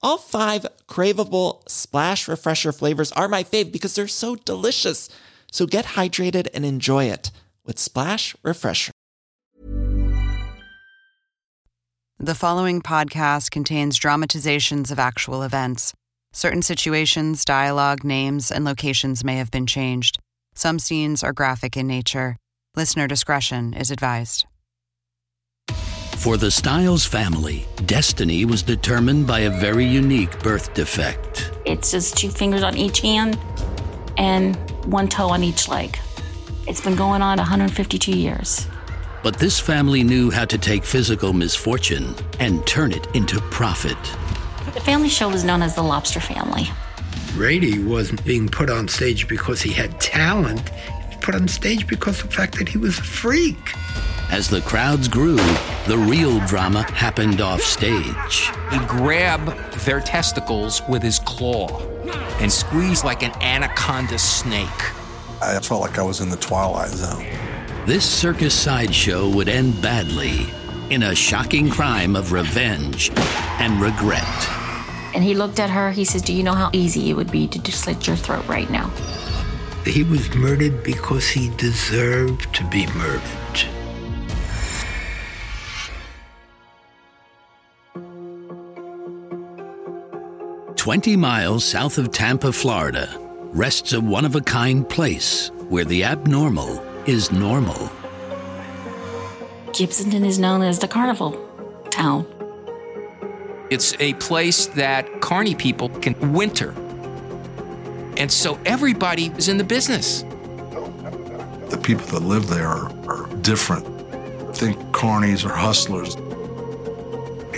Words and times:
All 0.00 0.18
five 0.18 0.64
craveable 0.86 1.68
Splash 1.68 2.28
Refresher 2.28 2.72
flavors 2.72 3.10
are 3.12 3.28
my 3.28 3.42
fave 3.42 3.72
because 3.72 3.94
they're 3.94 4.06
so 4.06 4.36
delicious. 4.36 5.08
So 5.50 5.66
get 5.66 5.84
hydrated 5.84 6.46
and 6.54 6.64
enjoy 6.64 7.06
it 7.06 7.30
with 7.64 7.78
Splash 7.78 8.36
Refresher. 8.44 8.92
The 12.20 12.34
following 12.34 12.80
podcast 12.82 13.50
contains 13.50 13.98
dramatizations 13.98 14.90
of 14.90 14.98
actual 14.98 15.42
events. 15.42 15.92
Certain 16.32 16.62
situations, 16.62 17.44
dialogue, 17.44 18.04
names, 18.04 18.50
and 18.50 18.64
locations 18.64 19.24
may 19.24 19.36
have 19.36 19.50
been 19.50 19.66
changed. 19.66 20.18
Some 20.54 20.78
scenes 20.78 21.22
are 21.22 21.32
graphic 21.32 21.76
in 21.76 21.86
nature. 21.86 22.36
Listener 22.76 23.06
discretion 23.06 23.72
is 23.72 23.90
advised. 23.90 24.46
For 26.18 26.36
the 26.36 26.50
Stiles 26.50 27.04
family, 27.04 27.64
destiny 27.86 28.44
was 28.44 28.64
determined 28.64 29.28
by 29.28 29.40
a 29.40 29.50
very 29.50 29.86
unique 29.86 30.42
birth 30.42 30.74
defect. 30.74 31.52
It's 31.64 31.92
just 31.92 32.16
two 32.16 32.28
fingers 32.28 32.64
on 32.64 32.76
each 32.76 33.00
hand 33.00 33.38
and 34.16 34.56
one 34.84 35.06
toe 35.06 35.28
on 35.28 35.44
each 35.44 35.68
leg. 35.68 35.96
It's 36.66 36.80
been 36.80 36.96
going 36.96 37.22
on 37.22 37.38
152 37.38 38.10
years. 38.10 38.66
But 39.22 39.38
this 39.38 39.60
family 39.60 40.02
knew 40.02 40.32
how 40.32 40.44
to 40.46 40.58
take 40.58 40.82
physical 40.82 41.32
misfortune 41.32 42.16
and 42.40 42.66
turn 42.66 42.90
it 42.90 43.06
into 43.14 43.40
profit. 43.52 43.96
The 44.74 44.80
family 44.80 45.08
show 45.08 45.28
was 45.28 45.44
known 45.44 45.62
as 45.62 45.76
the 45.76 45.82
Lobster 45.82 46.18
Family. 46.18 46.68
Grady 47.34 47.78
wasn't 47.78 48.24
being 48.24 48.48
put 48.48 48.70
on 48.70 48.88
stage 48.88 49.28
because 49.28 49.62
he 49.62 49.72
had 49.72 50.00
talent. 50.00 50.72
He 51.18 51.20
was 51.20 51.24
put 51.24 51.34
on 51.34 51.48
stage 51.48 51.86
because 51.88 52.20
of 52.22 52.28
the 52.28 52.34
fact 52.34 52.58
that 52.58 52.68
he 52.68 52.78
was 52.78 52.98
a 52.98 53.02
freak. 53.02 53.74
As 54.30 54.48
the 54.48 54.60
crowds 54.60 55.08
grew, 55.08 55.36
the 55.86 55.98
real 55.98 56.38
drama 56.46 56.82
happened 56.92 57.40
off 57.40 57.60
stage. 57.60 58.50
He'd 58.70 58.86
grab 58.86 59.46
their 59.80 60.00
testicles 60.00 60.80
with 60.88 61.02
his 61.02 61.18
claw 61.18 61.80
and 62.40 62.52
squeeze 62.52 63.02
like 63.02 63.24
an 63.24 63.32
anaconda 63.42 64.18
snake. 64.18 64.68
I 65.42 65.58
felt 65.60 65.80
like 65.80 65.98
I 65.98 66.02
was 66.02 66.20
in 66.20 66.28
the 66.28 66.36
Twilight 66.36 66.90
Zone. 66.90 67.26
This 67.84 68.08
circus 68.08 68.54
sideshow 68.54 69.28
would 69.30 69.48
end 69.48 69.82
badly 69.82 70.46
in 70.90 71.02
a 71.02 71.14
shocking 71.16 71.68
crime 71.68 72.14
of 72.14 72.32
revenge 72.32 73.10
and 73.58 73.80
regret. 73.80 74.22
And 75.14 75.24
he 75.24 75.34
looked 75.34 75.58
at 75.58 75.70
her. 75.70 75.90
He 75.90 76.04
says, 76.04 76.22
Do 76.22 76.32
you 76.32 76.44
know 76.44 76.54
how 76.54 76.70
easy 76.72 77.10
it 77.10 77.14
would 77.14 77.32
be 77.32 77.48
to 77.48 77.58
just 77.60 77.82
slit 77.82 78.06
your 78.06 78.16
throat 78.16 78.46
right 78.46 78.70
now? 78.70 78.92
He 79.88 80.02
was 80.02 80.32
murdered 80.34 80.82
because 80.82 81.28
he 81.28 81.48
deserved 81.56 82.54
to 82.54 82.64
be 82.64 82.86
murdered. 82.88 83.78
20 90.76 91.16
miles 91.16 91.64
south 91.64 91.98
of 91.98 92.12
Tampa, 92.12 92.52
Florida, 92.52 93.08
rests 93.52 93.94
a 93.94 94.00
one 94.00 94.24
of 94.24 94.36
a 94.36 94.40
kind 94.40 94.88
place 94.88 95.50
where 95.68 95.84
the 95.84 96.04
abnormal 96.04 96.82
is 97.06 97.32
normal. 97.32 97.90
Gibsonton 99.72 100.24
is 100.24 100.38
known 100.38 100.62
as 100.62 100.78
the 100.78 100.88
carnival 100.88 101.32
town. 101.90 102.26
It's 103.70 103.94
a 104.00 104.14
place 104.14 104.66
that 104.66 105.20
carny 105.20 105.54
people 105.54 105.88
can 105.88 106.32
winter. 106.32 106.74
And 108.18 108.30
so 108.32 108.58
everybody 108.66 109.32
is 109.38 109.48
in 109.48 109.58
the 109.58 109.64
business. 109.64 110.22
The 111.70 111.80
people 111.80 112.04
that 112.08 112.22
live 112.22 112.48
there 112.48 112.66
are, 112.66 112.90
are 113.08 113.28
different. 113.42 113.86
think 114.56 114.76
carnies 114.90 115.48
are 115.48 115.54
hustlers, 115.54 116.16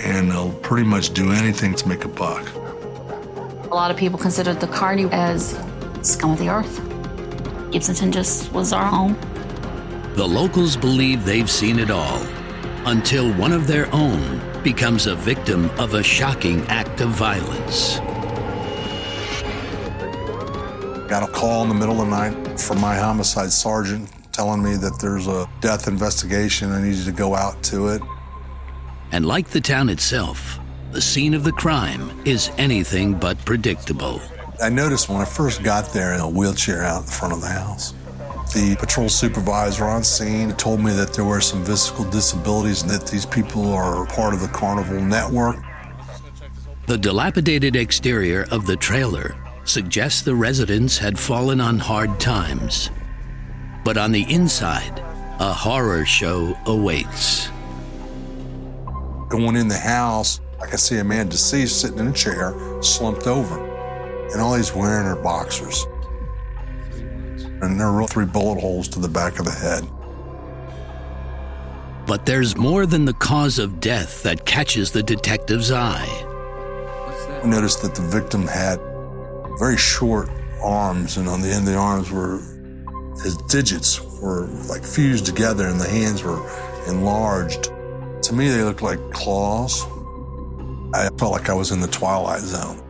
and 0.04 0.30
they'll 0.30 0.52
pretty 0.60 0.86
much 0.86 1.14
do 1.14 1.32
anything 1.32 1.74
to 1.76 1.88
make 1.88 2.04
a 2.04 2.08
buck. 2.08 2.46
A 3.70 3.74
lot 3.74 3.90
of 3.90 3.96
people 3.96 4.18
considered 4.18 4.60
the 4.60 4.66
carny 4.66 5.06
as 5.12 5.58
scum 6.02 6.32
of 6.32 6.38
the 6.38 6.50
earth. 6.50 6.78
Gibsonton 7.70 8.12
just 8.12 8.52
was 8.52 8.74
our 8.74 8.84
home. 8.84 9.18
The 10.14 10.26
locals 10.28 10.76
believe 10.76 11.24
they've 11.24 11.50
seen 11.50 11.78
it 11.78 11.90
all 11.90 12.20
until 12.84 13.32
one 13.34 13.52
of 13.52 13.66
their 13.66 13.88
own 13.94 14.40
becomes 14.62 15.06
a 15.06 15.14
victim 15.14 15.70
of 15.78 15.94
a 15.94 16.02
shocking 16.02 16.66
act 16.66 17.00
of 17.00 17.08
violence. 17.10 17.98
Got 21.10 21.28
a 21.28 21.32
call 21.32 21.64
in 21.64 21.68
the 21.68 21.74
middle 21.74 22.00
of 22.00 22.08
the 22.08 22.16
night 22.16 22.60
from 22.60 22.80
my 22.80 22.94
homicide 22.94 23.50
sergeant 23.50 24.08
telling 24.32 24.62
me 24.62 24.76
that 24.76 25.00
there's 25.00 25.26
a 25.26 25.50
death 25.60 25.88
investigation. 25.88 26.70
I 26.70 26.80
needed 26.80 27.04
to 27.04 27.10
go 27.10 27.34
out 27.34 27.60
to 27.64 27.88
it. 27.88 28.00
And 29.10 29.26
like 29.26 29.48
the 29.48 29.60
town 29.60 29.88
itself, 29.88 30.60
the 30.92 31.00
scene 31.00 31.34
of 31.34 31.42
the 31.42 31.50
crime 31.50 32.22
is 32.24 32.52
anything 32.58 33.14
but 33.14 33.44
predictable. 33.44 34.22
I 34.62 34.68
noticed 34.68 35.08
when 35.08 35.20
I 35.20 35.24
first 35.24 35.64
got 35.64 35.92
there 35.92 36.14
in 36.14 36.20
a 36.20 36.28
wheelchair 36.28 36.84
out 36.84 37.02
in 37.02 37.08
front 37.08 37.34
of 37.34 37.40
the 37.40 37.48
house. 37.48 37.92
The 38.54 38.76
patrol 38.78 39.08
supervisor 39.08 39.86
on 39.86 40.04
scene 40.04 40.52
told 40.52 40.78
me 40.78 40.92
that 40.92 41.12
there 41.12 41.24
were 41.24 41.40
some 41.40 41.64
physical 41.64 42.08
disabilities 42.08 42.82
and 42.82 42.90
that 42.92 43.08
these 43.08 43.26
people 43.26 43.72
are 43.72 44.06
part 44.06 44.32
of 44.32 44.38
the 44.38 44.48
carnival 44.48 45.00
network. 45.00 45.56
The 46.86 46.98
dilapidated 46.98 47.74
exterior 47.74 48.46
of 48.52 48.66
the 48.66 48.76
trailer 48.76 49.34
suggests 49.70 50.22
the 50.22 50.34
residents 50.34 50.98
had 50.98 51.18
fallen 51.18 51.60
on 51.60 51.78
hard 51.78 52.18
times. 52.18 52.90
But 53.84 53.96
on 53.96 54.12
the 54.12 54.24
inside, 54.32 54.98
a 55.38 55.52
horror 55.52 56.04
show 56.04 56.58
awaits. 56.66 57.48
Going 59.28 59.56
in 59.56 59.68
the 59.68 59.78
house, 59.78 60.40
I 60.60 60.66
could 60.66 60.80
see 60.80 60.98
a 60.98 61.04
man 61.04 61.28
deceased 61.28 61.80
sitting 61.80 62.00
in 62.00 62.08
a 62.08 62.12
chair, 62.12 62.54
slumped 62.82 63.26
over. 63.26 63.64
And 64.32 64.40
all 64.40 64.54
he's 64.54 64.74
wearing 64.74 65.06
are 65.06 65.16
boxers. 65.16 65.86
And 67.62 67.78
there 67.78 67.92
were 67.92 68.06
three 68.06 68.26
bullet 68.26 68.60
holes 68.60 68.88
to 68.88 68.98
the 68.98 69.08
back 69.08 69.38
of 69.38 69.44
the 69.44 69.52
head. 69.52 69.88
But 72.06 72.26
there's 72.26 72.56
more 72.56 72.86
than 72.86 73.04
the 73.04 73.14
cause 73.14 73.60
of 73.60 73.78
death 73.78 74.24
that 74.24 74.44
catches 74.44 74.90
the 74.90 75.02
detective's 75.02 75.70
eye. 75.70 76.08
I 77.42 77.46
noticed 77.46 77.82
that 77.82 77.94
the 77.94 78.02
victim 78.02 78.46
had 78.46 78.89
very 79.58 79.76
short 79.76 80.28
arms, 80.62 81.16
and 81.16 81.28
on 81.28 81.40
the 81.40 81.48
end 81.48 81.66
of 81.66 81.74
the 81.74 81.78
arms 81.78 82.10
were 82.10 82.40
his 83.22 83.36
digits 83.48 84.00
were 84.20 84.46
like 84.68 84.84
fused 84.84 85.26
together, 85.26 85.66
and 85.66 85.80
the 85.80 85.88
hands 85.88 86.22
were 86.22 86.40
enlarged. 86.88 87.70
To 88.22 88.34
me, 88.34 88.48
they 88.48 88.62
looked 88.62 88.82
like 88.82 88.98
claws. 89.12 89.84
I 90.94 91.08
felt 91.18 91.32
like 91.32 91.48
I 91.48 91.54
was 91.54 91.70
in 91.70 91.80
the 91.80 91.88
Twilight 91.88 92.40
Zone. 92.40 92.82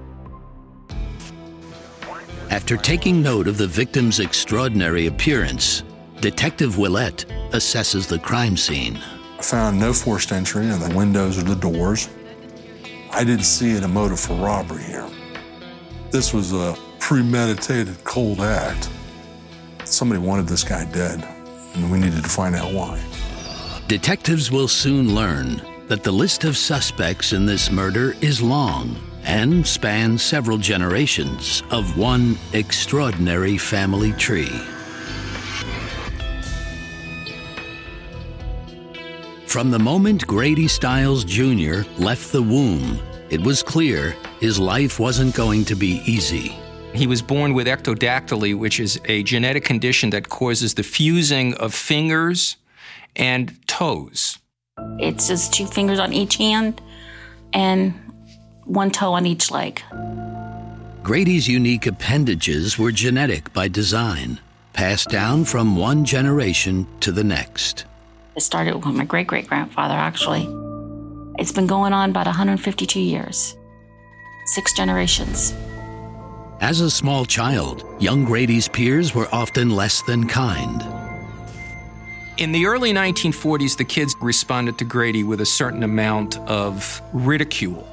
After 2.51 2.77
taking 2.77 3.23
note 3.23 3.47
of 3.47 3.59
the 3.59 3.67
victim's 3.67 4.19
extraordinary 4.19 5.07
appearance, 5.07 5.85
Detective 6.21 6.79
Willett 6.79 7.27
assesses 7.53 8.09
the 8.09 8.19
crime 8.19 8.57
scene. 8.57 8.99
I 9.39 9.43
found 9.43 9.79
no 9.79 9.93
forced 9.93 10.33
entry 10.33 10.67
in 10.67 10.81
the 10.81 10.95
windows 10.95 11.39
or 11.39 11.43
the 11.43 11.55
doors. 11.55 12.09
I 13.13 13.25
didn't 13.25 13.45
see 13.45 13.77
a 13.77 13.89
motive 13.89 14.21
for 14.21 14.35
robbery 14.35 14.83
here. 14.83 15.09
This 16.11 16.35
was 16.35 16.53
a 16.53 16.77
premeditated, 16.99 18.03
cold 18.03 18.41
act. 18.41 18.91
Somebody 19.85 20.21
wanted 20.21 20.49
this 20.49 20.65
guy 20.65 20.85
dead, 20.87 21.25
and 21.75 21.91
we 21.91 22.01
needed 22.01 22.25
to 22.25 22.29
find 22.29 22.57
out 22.57 22.73
why. 22.73 23.01
Detectives 23.87 24.51
will 24.51 24.67
soon 24.67 25.15
learn 25.15 25.63
that 25.87 26.03
the 26.03 26.11
list 26.11 26.43
of 26.43 26.57
suspects 26.57 27.33
in 27.33 27.47
this 27.47 27.71
murder 27.71 28.17
is 28.21 28.43
long 28.43 28.97
and 29.23 29.65
spans 29.65 30.21
several 30.21 30.59
generations 30.59 31.63
of 31.71 31.97
one 31.97 32.37
extraordinary 32.55 33.57
family 33.57 34.13
tree. 34.15 34.61
From 39.47 39.71
the 39.71 39.79
moment 39.79 40.27
Grady 40.27 40.67
Stiles 40.67 41.25
Jr. 41.25 41.83
left 41.99 42.33
the 42.33 42.43
womb, 42.43 42.99
it 43.31 43.41
was 43.41 43.63
clear 43.63 44.17
his 44.41 44.59
life 44.59 44.99
wasn't 44.99 45.35
going 45.35 45.65
to 45.67 45.75
be 45.75 46.03
easy. 46.07 46.57
He 46.95 47.07
was 47.07 47.23
born 47.23 47.55
with 47.55 47.67
ectrodactyly, 47.67 48.59
which 48.59 48.81
is 48.81 49.01
a 49.05 49.23
genetic 49.23 49.65
condition 49.65 50.11
that 50.11 50.29
causes 50.29 50.75
the 50.75 50.83
fusing 50.83 51.55
of 51.55 51.75
fingers 51.75 52.57
and 53.15 53.55
toes. 53.69 54.39
It's 54.99 55.29
just 55.29 55.53
two 55.53 55.67
fingers 55.67 55.99
on 55.99 56.13
each 56.13 56.37
hand 56.37 56.81
and 57.53 57.95
one 58.65 58.91
toe 58.91 59.13
on 59.13 59.27
each 59.27 59.51
leg. 59.51 59.83
Grady's 61.03 61.49
unique 61.49 61.87
appendages 61.87 62.79
were 62.79 62.93
genetic 62.93 63.53
by 63.53 63.69
design, 63.69 64.41
passed 64.73 65.11
down 65.11 65.45
from 65.45 65.77
one 65.77 66.05
generation 66.05 66.87
to 67.01 67.13
the 67.13 67.25
next. 67.25 67.85
It 68.37 68.43
started 68.43 68.77
with 68.77 68.95
my 68.95 69.05
great 69.05 69.27
great 69.27 69.49
grandfather, 69.49 69.95
actually. 69.95 70.49
It's 71.39 71.53
been 71.53 71.67
going 71.67 71.93
on 71.93 72.11
about 72.11 72.27
152 72.27 73.01
years, 73.01 73.57
six 74.55 74.73
generations. 74.73 75.55
As 76.61 76.81
a 76.81 76.91
small 76.91 77.25
child, 77.25 77.85
young 77.99 78.25
Grady's 78.25 78.69
peers 78.69 79.15
were 79.15 79.29
often 79.33 79.71
less 79.71 80.03
than 80.03 80.27
kind. 80.29 80.83
In 82.37 82.53
the 82.53 82.67
early 82.67 82.93
1940s, 82.93 83.77
the 83.77 83.85
kids 83.85 84.15
responded 84.21 84.79
to 84.79 84.85
Grady 84.85 85.25
with 85.25 85.41
a 85.41 85.47
certain 85.47 85.83
amount 85.83 86.39
of 86.49 87.01
ridicule. 87.13 87.87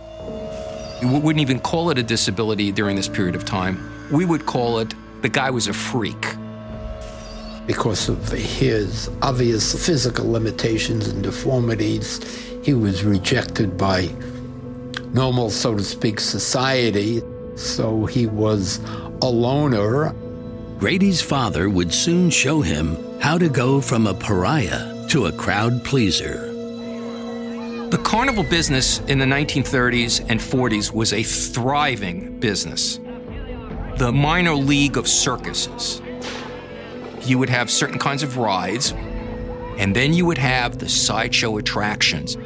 We 1.01 1.19
wouldn't 1.19 1.41
even 1.41 1.59
call 1.59 1.91
it 1.91 1.97
a 1.97 2.03
disability 2.03 2.71
during 2.71 2.95
this 2.95 3.07
period 3.07 3.35
of 3.35 3.45
time. 3.45 3.77
We 4.11 4.25
would 4.25 4.45
call 4.45 4.79
it 4.79 4.93
the 5.21 5.29
guy 5.29 5.49
was 5.49 5.67
a 5.67 5.73
freak. 5.73 6.35
Because 7.67 8.09
of 8.09 8.31
his 8.31 9.09
obvious 9.21 9.85
physical 9.85 10.31
limitations 10.31 11.07
and 11.07 11.23
deformities, 11.23 12.19
he 12.63 12.73
was 12.73 13.03
rejected 13.03 13.77
by 13.77 14.09
normal, 15.13 15.49
so 15.49 15.75
to 15.75 15.83
speak, 15.83 16.19
society. 16.19 17.21
So 17.55 18.05
he 18.05 18.27
was 18.27 18.79
a 19.21 19.29
loner. 19.29 20.13
Grady's 20.79 21.21
father 21.21 21.69
would 21.69 21.93
soon 21.93 22.29
show 22.29 22.61
him 22.61 22.97
how 23.19 23.37
to 23.37 23.49
go 23.49 23.81
from 23.81 24.05
a 24.05 24.13
pariah 24.13 25.07
to 25.07 25.25
a 25.25 25.31
crowd 25.31 25.83
pleaser. 25.83 26.53
The 27.89 27.97
carnival 28.03 28.43
business 28.43 28.99
in 29.07 29.17
the 29.17 29.25
1930s 29.25 30.25
and 30.29 30.39
40s 30.39 30.91
was 30.91 31.13
a 31.13 31.23
thriving 31.23 32.37
business. 32.39 32.99
The 33.97 34.11
minor 34.11 34.53
league 34.53 34.97
of 34.97 35.07
circuses. 35.07 36.01
You 37.21 37.39
would 37.39 37.49
have 37.49 37.71
certain 37.71 37.97
kinds 37.97 38.23
of 38.23 38.37
rides, 38.37 38.91
and 39.77 39.95
then 39.95 40.13
you 40.13 40.25
would 40.25 40.37
have 40.37 40.77
the 40.77 40.89
sideshow 40.89 41.57
attractions. 41.57 42.37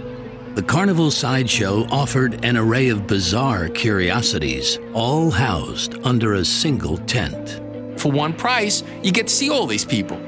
The 0.53 0.63
Carnival 0.63 1.11
Sideshow 1.11 1.87
offered 1.89 2.43
an 2.43 2.57
array 2.57 2.89
of 2.89 3.07
bizarre 3.07 3.69
curiosities, 3.69 4.79
all 4.93 5.31
housed 5.31 5.95
under 6.03 6.33
a 6.33 6.43
single 6.43 6.97
tent. 6.97 7.61
For 7.97 8.11
one 8.11 8.33
price, 8.33 8.83
you 9.01 9.13
get 9.13 9.27
to 9.27 9.33
see 9.33 9.49
all 9.49 9.65
these 9.65 9.85
people. 9.85 10.19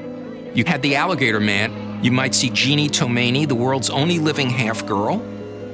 You 0.54 0.64
had 0.64 0.80
the 0.80 0.96
alligator 0.96 1.40
man, 1.40 2.02
you 2.02 2.10
might 2.10 2.34
see 2.34 2.48
Jeanie 2.48 2.88
Tomaini, 2.88 3.46
the 3.46 3.54
world's 3.54 3.90
only 3.90 4.18
living 4.18 4.48
half 4.48 4.86
girl. 4.86 5.18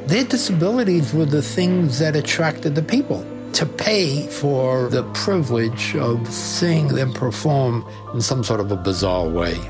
Their 0.07 0.25
disabilities 0.25 1.15
were 1.15 1.27
the 1.27 1.43
things 1.43 2.01
that 2.01 2.17
attracted 2.17 2.75
the 2.75 2.83
people 2.83 3.25
to 3.53 3.65
pay 3.65 4.27
for 4.27 4.89
the 4.89 5.05
privilege 5.13 5.95
of 5.95 6.27
seeing 6.27 6.89
them 6.89 7.13
perform 7.13 7.87
in 8.15 8.21
some 8.21 8.43
sort 8.43 8.59
of 8.59 8.73
a 8.73 8.77
bizarre 8.77 9.29
way. 9.29 9.61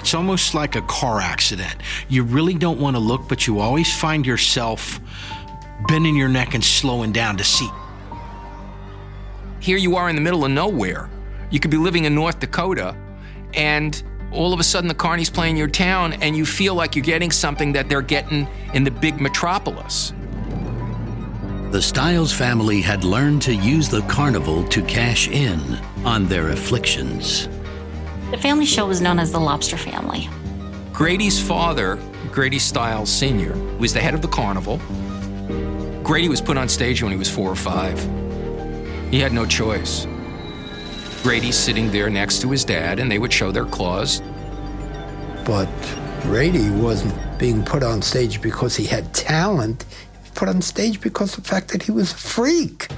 It's 0.00 0.14
almost 0.14 0.54
like 0.54 0.76
a 0.76 0.82
car 0.82 1.20
accident. 1.20 1.76
You 2.08 2.22
really 2.22 2.54
don't 2.54 2.80
want 2.80 2.96
to 2.96 3.00
look, 3.00 3.28
but 3.28 3.46
you 3.46 3.60
always 3.60 3.94
find 3.94 4.26
yourself 4.26 5.00
bending 5.86 6.16
your 6.16 6.28
neck 6.28 6.54
and 6.54 6.64
slowing 6.64 7.12
down 7.12 7.36
to 7.36 7.44
see. 7.44 7.68
Here 9.60 9.76
you 9.76 9.96
are 9.96 10.08
in 10.08 10.14
the 10.14 10.22
middle 10.22 10.44
of 10.44 10.50
nowhere. 10.50 11.10
You 11.50 11.60
could 11.60 11.70
be 11.70 11.76
living 11.76 12.04
in 12.04 12.14
North 12.14 12.40
Dakota, 12.40 12.96
and 13.54 14.02
all 14.32 14.52
of 14.52 14.60
a 14.60 14.64
sudden 14.64 14.88
the 14.88 14.94
carnies 14.94 15.32
play 15.32 15.50
in 15.50 15.56
your 15.56 15.68
town, 15.68 16.12
and 16.14 16.36
you 16.36 16.46
feel 16.46 16.74
like 16.74 16.94
you're 16.94 17.04
getting 17.04 17.30
something 17.30 17.72
that 17.72 17.88
they're 17.88 18.02
getting 18.02 18.46
in 18.74 18.84
the 18.84 18.90
big 18.90 19.20
metropolis. 19.20 20.12
The 21.70 21.82
Stiles 21.82 22.32
family 22.32 22.80
had 22.80 23.04
learned 23.04 23.42
to 23.42 23.54
use 23.54 23.88
the 23.88 24.02
carnival 24.02 24.66
to 24.68 24.82
cash 24.82 25.28
in 25.28 25.60
on 26.04 26.26
their 26.26 26.48
afflictions. 26.48 27.48
The 28.30 28.36
family 28.36 28.66
show 28.66 28.86
was 28.86 29.00
known 29.00 29.18
as 29.18 29.32
the 29.32 29.40
Lobster 29.40 29.78
Family. 29.78 30.28
Grady's 30.92 31.40
father, 31.40 31.98
Grady 32.30 32.58
Stiles 32.58 33.08
Sr., 33.08 33.56
was 33.78 33.94
the 33.94 34.00
head 34.00 34.12
of 34.12 34.20
the 34.20 34.28
carnival. 34.28 34.76
Grady 36.02 36.28
was 36.28 36.42
put 36.42 36.58
on 36.58 36.68
stage 36.68 37.02
when 37.02 37.10
he 37.10 37.16
was 37.16 37.30
four 37.30 37.50
or 37.50 37.56
five. 37.56 37.98
He 39.10 39.18
had 39.18 39.32
no 39.32 39.46
choice. 39.46 40.06
Grady 41.22 41.50
sitting 41.50 41.90
there 41.90 42.10
next 42.10 42.42
to 42.42 42.50
his 42.50 42.66
dad, 42.66 42.98
and 42.98 43.10
they 43.10 43.18
would 43.18 43.32
show 43.32 43.50
their 43.50 43.64
claws. 43.64 44.20
But 45.46 45.70
Grady 46.20 46.68
wasn't 46.68 47.38
being 47.38 47.64
put 47.64 47.82
on 47.82 48.02
stage 48.02 48.42
because 48.42 48.76
he 48.76 48.84
had 48.84 49.14
talent. 49.14 49.86
He 50.12 50.20
was 50.20 50.30
put 50.32 50.50
on 50.50 50.60
stage 50.60 51.00
because 51.00 51.38
of 51.38 51.44
the 51.44 51.48
fact 51.48 51.68
that 51.68 51.82
he 51.82 51.92
was 51.92 52.12
a 52.12 52.16
freak. 52.16 52.88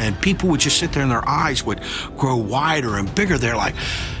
And 0.00 0.18
people 0.20 0.48
would 0.48 0.60
just 0.60 0.78
sit 0.78 0.92
there 0.92 1.02
and 1.02 1.10
their 1.10 1.28
eyes 1.28 1.62
would 1.62 1.82
grow 2.16 2.34
wider 2.34 2.96
and 2.96 3.14
bigger. 3.14 3.36
They're 3.36 3.54
like, 3.54 3.74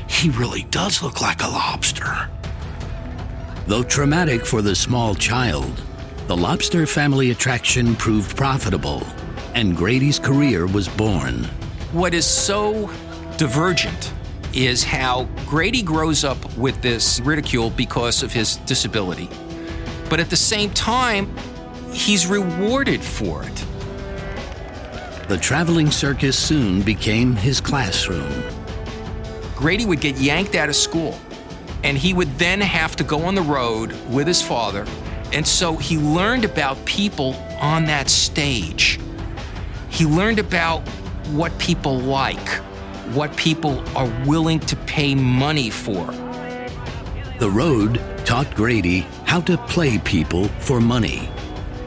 he 0.06 0.28
really 0.28 0.64
does 0.64 1.02
look 1.02 1.22
like 1.22 1.42
a 1.42 1.48
lobster. 1.48 2.28
Though 3.66 3.82
traumatic 3.82 4.44
for 4.44 4.60
the 4.60 4.74
small 4.74 5.14
child, 5.14 5.82
the 6.26 6.36
lobster 6.36 6.86
family 6.86 7.30
attraction 7.30 7.96
proved 7.96 8.36
profitable, 8.36 9.02
and 9.54 9.74
Grady's 9.74 10.18
career 10.18 10.66
was 10.66 10.86
born. 10.86 11.44
What 11.92 12.12
is 12.12 12.26
so 12.26 12.90
divergent 13.38 14.12
is 14.52 14.84
how 14.84 15.24
Grady 15.46 15.82
grows 15.82 16.24
up 16.24 16.56
with 16.58 16.82
this 16.82 17.20
ridicule 17.20 17.70
because 17.70 18.22
of 18.22 18.32
his 18.32 18.56
disability. 18.58 19.30
But 20.10 20.20
at 20.20 20.28
the 20.28 20.36
same 20.36 20.70
time, 20.70 21.34
he's 21.90 22.26
rewarded 22.26 23.02
for 23.02 23.44
it. 23.44 23.64
The 25.30 25.38
traveling 25.38 25.92
circus 25.92 26.36
soon 26.36 26.82
became 26.82 27.36
his 27.36 27.60
classroom. 27.60 28.42
Grady 29.54 29.86
would 29.86 30.00
get 30.00 30.16
yanked 30.16 30.56
out 30.56 30.68
of 30.68 30.74
school, 30.74 31.16
and 31.84 31.96
he 31.96 32.12
would 32.12 32.36
then 32.36 32.60
have 32.60 32.96
to 32.96 33.04
go 33.04 33.22
on 33.22 33.36
the 33.36 33.42
road 33.42 33.92
with 34.08 34.26
his 34.26 34.42
father. 34.42 34.84
And 35.32 35.46
so 35.46 35.76
he 35.76 35.98
learned 35.98 36.44
about 36.44 36.84
people 36.84 37.36
on 37.60 37.84
that 37.84 38.10
stage. 38.10 38.98
He 39.88 40.04
learned 40.04 40.40
about 40.40 40.80
what 41.28 41.56
people 41.60 41.96
like, 41.96 42.48
what 43.14 43.36
people 43.36 43.84
are 43.96 44.10
willing 44.26 44.58
to 44.58 44.74
pay 44.74 45.14
money 45.14 45.70
for. 45.70 46.06
The 47.38 47.48
road 47.48 48.02
taught 48.24 48.52
Grady 48.56 49.06
how 49.26 49.42
to 49.42 49.56
play 49.68 49.98
people 49.98 50.48
for 50.58 50.80
money. 50.80 51.28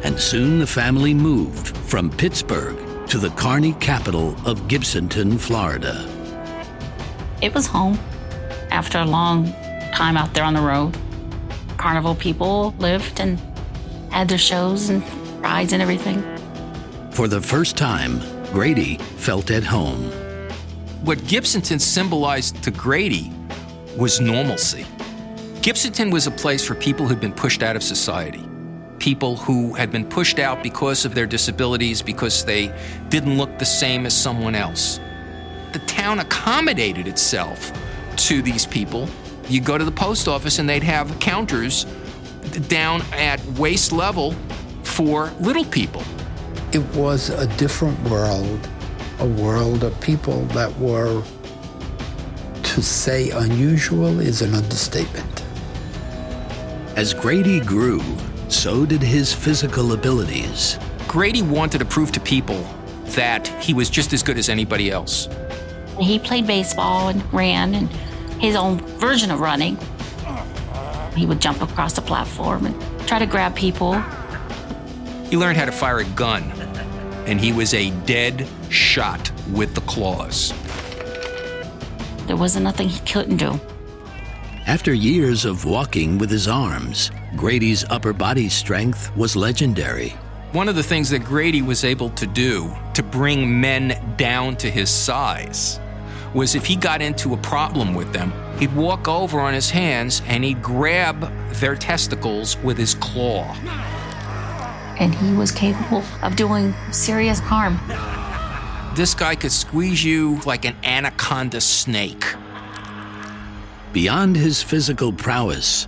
And 0.05 0.17
soon 0.17 0.59
the 0.59 0.67
family 0.67 1.13
moved 1.13 1.75
from 1.75 2.09
Pittsburgh 2.09 2.82
to 3.13 3.19
the 3.19 3.29
carny 3.35 3.73
capital 3.73 4.29
of 4.43 4.59
Gibsonton, 4.61 5.39
Florida. 5.39 6.03
It 7.43 7.53
was 7.53 7.67
home 7.67 7.99
after 8.71 8.97
a 8.97 9.05
long 9.05 9.53
time 9.91 10.17
out 10.17 10.33
there 10.33 10.43
on 10.43 10.55
the 10.55 10.61
road. 10.61 10.97
Carnival 11.77 12.15
people 12.15 12.73
lived 12.79 13.19
and 13.19 13.39
had 14.09 14.29
their 14.29 14.39
shows 14.39 14.89
and 14.89 15.03
rides 15.43 15.73
and 15.73 15.79
everything. 15.79 16.23
For 17.11 17.27
the 17.27 17.39
first 17.39 17.77
time, 17.77 18.19
Grady 18.51 18.97
felt 18.97 19.51
at 19.51 19.63
home. 19.63 20.09
What 21.03 21.19
Gibsonton 21.19 21.79
symbolized 21.79 22.63
to 22.63 22.71
Grady 22.71 23.31
was 23.95 24.21
normalcy. 24.21 24.87
Gibsonton 25.61 26.11
was 26.11 26.25
a 26.25 26.31
place 26.31 26.65
for 26.65 26.73
people 26.73 27.07
who'd 27.07 27.21
been 27.21 27.31
pushed 27.31 27.61
out 27.61 27.75
of 27.75 27.83
society, 27.83 28.43
people 29.03 29.35
who 29.35 29.73
had 29.73 29.91
been 29.91 30.05
pushed 30.05 30.39
out 30.39 30.63
because 30.63 31.03
of 31.03 31.13
their 31.13 31.25
disabilities, 31.25 32.01
because 32.01 32.45
they 32.45 32.73
didn't 33.09 33.37
look 33.37 33.59
the 33.59 33.65
same 33.65 34.05
as 34.05 34.15
someone 34.15 34.55
else. 34.55 34.97
The 35.73 35.79
town 35.79 36.19
accommodated 36.19 37.05
itself 37.05 37.73
to 38.15 38.41
these 38.41 38.65
people. 38.65 39.09
You 39.49 39.59
go 39.59 39.77
to 39.77 39.83
the 39.83 39.91
post 39.91 40.29
office 40.29 40.57
and 40.57 40.69
they'd 40.69 40.83
have 40.83 41.19
counters 41.19 41.85
down 42.69 43.01
at 43.11 43.45
waist 43.59 43.91
level 43.91 44.35
for 44.83 45.33
little 45.41 45.65
people. 45.65 46.01
It 46.71 46.85
was 46.95 47.29
a 47.29 47.47
different 47.57 47.99
world, 48.09 48.69
a 49.19 49.27
world 49.27 49.83
of 49.83 49.99
people 49.99 50.45
that 50.57 50.73
were, 50.79 51.21
to 52.63 52.81
say 52.81 53.31
unusual 53.31 54.21
is 54.21 54.41
an 54.41 54.53
understatement. 54.53 55.43
As 56.95 57.13
Grady 57.13 57.59
grew, 57.59 58.01
so 58.53 58.85
did 58.85 59.01
his 59.01 59.33
physical 59.33 59.93
abilities. 59.93 60.77
Grady 61.07 61.41
wanted 61.41 61.79
to 61.79 61.85
prove 61.85 62.11
to 62.11 62.19
people 62.19 62.63
that 63.15 63.47
he 63.61 63.73
was 63.73 63.89
just 63.89 64.13
as 64.13 64.23
good 64.23 64.37
as 64.37 64.49
anybody 64.49 64.91
else. 64.91 65.27
He 65.99 66.19
played 66.19 66.47
baseball 66.47 67.09
and 67.09 67.33
ran 67.33 67.75
and 67.75 67.89
his 68.41 68.55
own 68.55 68.77
version 68.99 69.31
of 69.31 69.39
running. 69.39 69.77
He 71.15 71.25
would 71.25 71.39
jump 71.39 71.61
across 71.61 71.93
the 71.93 72.01
platform 72.01 72.65
and 72.65 73.07
try 73.07 73.19
to 73.19 73.25
grab 73.25 73.55
people. 73.55 73.99
He 75.29 75.37
learned 75.37 75.57
how 75.57 75.65
to 75.65 75.71
fire 75.71 75.99
a 75.99 76.05
gun, 76.05 76.43
and 77.25 77.39
he 77.39 77.51
was 77.51 77.73
a 77.73 77.91
dead 78.05 78.47
shot 78.69 79.31
with 79.51 79.75
the 79.75 79.81
claws. 79.81 80.53
There 82.27 82.37
wasn't 82.37 82.63
nothing 82.63 82.89
he 82.89 82.99
couldn't 83.01 83.37
do. 83.37 83.59
After 84.65 84.93
years 84.93 85.45
of 85.45 85.65
walking 85.65 86.17
with 86.17 86.29
his 86.29 86.47
arms, 86.47 87.11
Grady's 87.35 87.83
upper 87.89 88.13
body 88.13 88.47
strength 88.47 89.15
was 89.17 89.35
legendary. 89.35 90.09
One 90.51 90.69
of 90.69 90.75
the 90.75 90.83
things 90.83 91.09
that 91.09 91.23
Grady 91.23 91.63
was 91.63 91.83
able 91.83 92.11
to 92.11 92.27
do 92.27 92.71
to 92.93 93.01
bring 93.01 93.59
men 93.59 94.15
down 94.17 94.55
to 94.57 94.69
his 94.69 94.89
size 94.89 95.79
was 96.35 96.53
if 96.53 96.65
he 96.65 96.75
got 96.75 97.01
into 97.01 97.33
a 97.33 97.37
problem 97.37 97.95
with 97.95 98.13
them, 98.13 98.31
he'd 98.59 98.73
walk 98.75 99.07
over 99.07 99.39
on 99.39 99.53
his 99.53 99.69
hands 99.69 100.21
and 100.27 100.43
he'd 100.43 100.61
grab 100.61 101.31
their 101.55 101.75
testicles 101.75 102.57
with 102.57 102.77
his 102.77 102.93
claw. 102.95 103.55
And 104.99 105.13
he 105.15 105.33
was 105.33 105.51
capable 105.51 106.03
of 106.21 106.35
doing 106.35 106.73
serious 106.91 107.39
harm. 107.39 107.79
This 108.95 109.15
guy 109.15 109.35
could 109.35 109.51
squeeze 109.51 110.03
you 110.03 110.39
like 110.45 110.65
an 110.65 110.75
anaconda 110.83 111.61
snake. 111.61 112.25
Beyond 113.91 114.35
his 114.35 114.61
physical 114.61 115.11
prowess, 115.11 115.87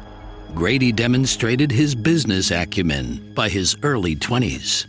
Grady 0.56 0.94
demonstrated 0.94 1.70
his 1.70 1.94
business 1.94 2.50
acumen 2.50 3.34
by 3.36 3.50
his 3.50 3.76
early 3.84 4.16
20s. 4.16 4.86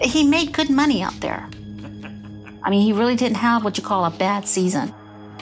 He 0.00 0.24
made 0.24 0.54
good 0.54 0.70
money 0.70 1.02
out 1.02 1.20
there. 1.20 1.46
I 2.62 2.70
mean, 2.70 2.80
he 2.80 2.94
really 2.94 3.14
didn't 3.14 3.36
have 3.36 3.64
what 3.64 3.76
you 3.76 3.84
call 3.84 4.06
a 4.06 4.10
bad 4.10 4.48
season. 4.48 4.94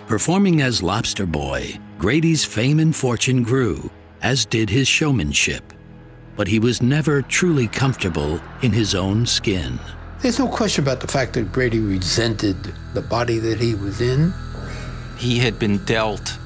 Performing 0.09 0.61
as 0.63 0.83
Lobster 0.83 1.27
Boy, 1.27 1.79
Grady's 1.97 2.45
fame 2.45 2.81
and 2.81 2.95
fortune 2.95 3.45
grew, 3.45 3.89
as 4.21 4.45
did 4.45 4.69
his 4.69 4.89
showmanship. 4.89 5.73
But 6.35 6.49
he 6.49 6.59
was 6.59 6.83
never 6.83 7.23
truly 7.23 7.69
comfortable 7.69 8.41
in 8.63 8.73
his 8.73 8.97
own 8.97 9.27
skin. 9.27 9.79
There's 10.23 10.41
no 10.41 10.49
question 10.49 10.83
about 10.83 10.99
the 10.99 11.07
fact 11.07 11.35
that 11.35 11.53
Grady 11.53 11.79
resented 11.79 12.57
the 12.95 13.03
body 13.03 13.39
that 13.39 13.61
he 13.61 13.77
was 13.77 14.01
in. 14.01 14.35
He 15.19 15.39
had 15.39 15.61
been 15.61 15.85
dealt 15.85 16.37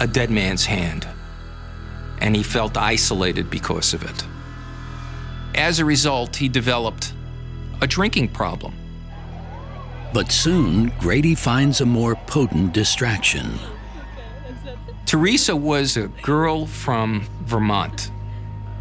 a 0.00 0.08
dead 0.08 0.30
man's 0.30 0.64
hand, 0.64 1.06
and 2.20 2.34
he 2.34 2.42
felt 2.42 2.76
isolated 2.76 3.50
because 3.50 3.94
of 3.94 4.02
it. 4.02 4.24
As 5.54 5.78
a 5.78 5.84
result, 5.84 6.36
he 6.36 6.48
developed 6.48 7.12
a 7.80 7.86
drinking 7.86 8.28
problem. 8.28 8.74
But 10.12 10.32
soon, 10.32 10.92
Grady 10.98 11.34
finds 11.34 11.80
a 11.80 11.86
more 11.86 12.16
potent 12.26 12.72
distraction. 12.72 13.58
Teresa 15.06 15.54
was 15.54 15.96
a 15.96 16.08
girl 16.22 16.66
from 16.66 17.26
Vermont, 17.42 18.10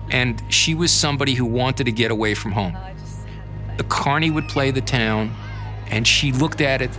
and 0.09 0.41
she 0.49 0.75
was 0.75 0.91
somebody 0.91 1.33
who 1.33 1.45
wanted 1.45 1.85
to 1.85 1.91
get 1.91 2.11
away 2.11 2.33
from 2.33 2.51
home. 2.51 2.77
The 3.77 3.83
carney 3.83 4.31
would 4.31 4.47
play 4.47 4.71
the 4.71 4.81
town, 4.81 5.33
and 5.87 6.07
she 6.07 6.31
looked 6.31 6.61
at 6.61 6.81
it 6.81 6.91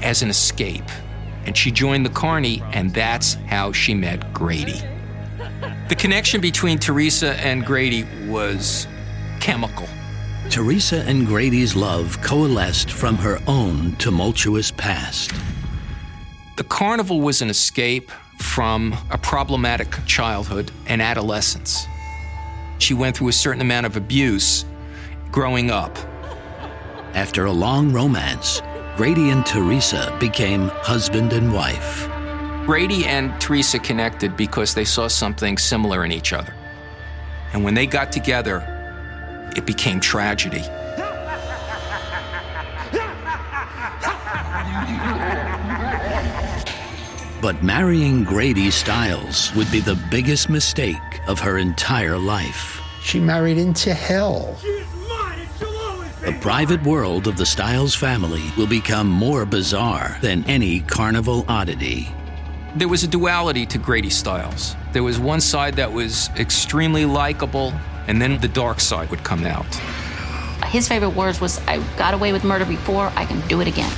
as 0.00 0.22
an 0.22 0.30
escape 0.30 0.90
and 1.44 1.56
she 1.56 1.70
joined 1.70 2.06
the 2.06 2.10
Carney, 2.10 2.62
and 2.72 2.92
that's 2.94 3.34
how 3.34 3.72
she 3.72 3.94
met 3.94 4.32
Grady. 4.32 4.80
The 5.92 5.96
connection 5.96 6.40
between 6.40 6.78
Teresa 6.78 7.34
and 7.34 7.66
Grady 7.66 8.06
was 8.26 8.86
chemical. 9.40 9.86
Teresa 10.48 11.02
and 11.02 11.26
Grady's 11.26 11.76
love 11.76 12.18
coalesced 12.22 12.90
from 12.90 13.16
her 13.18 13.38
own 13.46 13.94
tumultuous 13.96 14.70
past. 14.70 15.32
The 16.56 16.64
carnival 16.64 17.20
was 17.20 17.42
an 17.42 17.50
escape 17.50 18.10
from 18.38 18.96
a 19.10 19.18
problematic 19.18 19.94
childhood 20.06 20.70
and 20.86 21.02
adolescence. 21.02 21.84
She 22.78 22.94
went 22.94 23.14
through 23.14 23.28
a 23.28 23.34
certain 23.34 23.60
amount 23.60 23.84
of 23.84 23.94
abuse 23.94 24.64
growing 25.30 25.70
up. 25.70 25.98
After 27.12 27.44
a 27.44 27.52
long 27.52 27.92
romance, 27.92 28.62
Grady 28.96 29.28
and 29.28 29.44
Teresa 29.44 30.16
became 30.18 30.68
husband 30.68 31.34
and 31.34 31.52
wife. 31.52 32.08
Grady 32.66 33.04
and 33.06 33.38
Teresa 33.40 33.80
connected 33.80 34.36
because 34.36 34.72
they 34.72 34.84
saw 34.84 35.08
something 35.08 35.58
similar 35.58 36.04
in 36.04 36.12
each 36.12 36.32
other. 36.32 36.54
And 37.52 37.64
when 37.64 37.74
they 37.74 37.86
got 37.86 38.12
together, 38.12 38.62
it 39.56 39.66
became 39.66 39.98
tragedy. 39.98 40.62
But 47.42 47.60
marrying 47.64 48.22
Grady 48.22 48.70
Stiles 48.70 49.52
would 49.56 49.70
be 49.72 49.80
the 49.80 50.00
biggest 50.12 50.48
mistake 50.48 50.96
of 51.26 51.40
her 51.40 51.58
entire 51.58 52.16
life. 52.16 52.80
She 53.02 53.18
married 53.18 53.58
into 53.58 53.92
hell. 53.92 54.56
The 56.24 56.38
private 56.40 56.84
world 56.84 57.26
of 57.26 57.36
the 57.36 57.44
Stiles 57.44 57.96
family 57.96 58.44
will 58.56 58.68
become 58.68 59.08
more 59.08 59.44
bizarre 59.44 60.16
than 60.22 60.44
any 60.44 60.80
carnival 60.82 61.44
oddity. 61.48 62.08
There 62.74 62.88
was 62.88 63.04
a 63.04 63.06
duality 63.06 63.66
to 63.66 63.76
Grady 63.76 64.08
Stiles. 64.08 64.76
There 64.94 65.02
was 65.02 65.18
one 65.18 65.42
side 65.42 65.74
that 65.76 65.92
was 65.92 66.30
extremely 66.38 67.04
likable, 67.04 67.70
and 68.06 68.20
then 68.20 68.40
the 68.40 68.48
dark 68.48 68.80
side 68.80 69.10
would 69.10 69.22
come 69.22 69.44
out. 69.44 69.66
His 70.68 70.88
favorite 70.88 71.10
words 71.10 71.38
was, 71.38 71.60
I 71.68 71.84
got 71.98 72.14
away 72.14 72.32
with 72.32 72.44
murder 72.44 72.64
before, 72.64 73.12
I 73.14 73.26
can 73.26 73.46
do 73.46 73.60
it 73.60 73.68
again. 73.68 73.92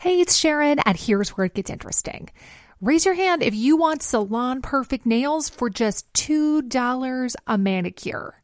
Hey, 0.00 0.20
it's 0.20 0.36
Sharon, 0.36 0.80
and 0.84 0.98
here's 0.98 1.30
where 1.30 1.46
it 1.46 1.54
gets 1.54 1.70
interesting. 1.70 2.28
Raise 2.82 3.06
your 3.06 3.14
hand 3.14 3.42
if 3.42 3.54
you 3.54 3.78
want 3.78 4.02
salon 4.02 4.60
perfect 4.60 5.06
nails 5.06 5.48
for 5.48 5.70
just 5.70 6.12
$2 6.12 7.34
a 7.46 7.56
manicure. 7.56 8.43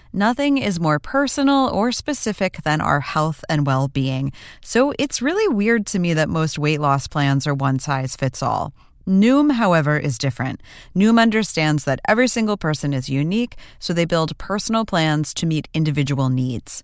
Nothing 0.13 0.57
is 0.57 0.77
more 0.77 0.99
personal 0.99 1.69
or 1.69 1.93
specific 1.93 2.57
than 2.63 2.81
our 2.81 2.99
health 2.99 3.45
and 3.47 3.65
well 3.65 3.87
being. 3.87 4.33
So 4.61 4.93
it's 4.99 5.21
really 5.21 5.47
weird 5.47 5.85
to 5.87 5.99
me 5.99 6.13
that 6.13 6.27
most 6.27 6.59
weight 6.59 6.81
loss 6.81 7.07
plans 7.07 7.47
are 7.47 7.53
one 7.53 7.79
size 7.79 8.17
fits 8.17 8.43
all. 8.43 8.73
Noom, 9.07 9.53
however, 9.53 9.97
is 9.97 10.17
different. 10.17 10.61
Noom 10.93 11.19
understands 11.19 11.85
that 11.85 12.01
every 12.07 12.27
single 12.27 12.57
person 12.57 12.93
is 12.93 13.09
unique, 13.09 13.55
so 13.79 13.93
they 13.93 14.05
build 14.05 14.37
personal 14.37 14.83
plans 14.83 15.33
to 15.35 15.45
meet 15.45 15.69
individual 15.73 16.29
needs. 16.29 16.83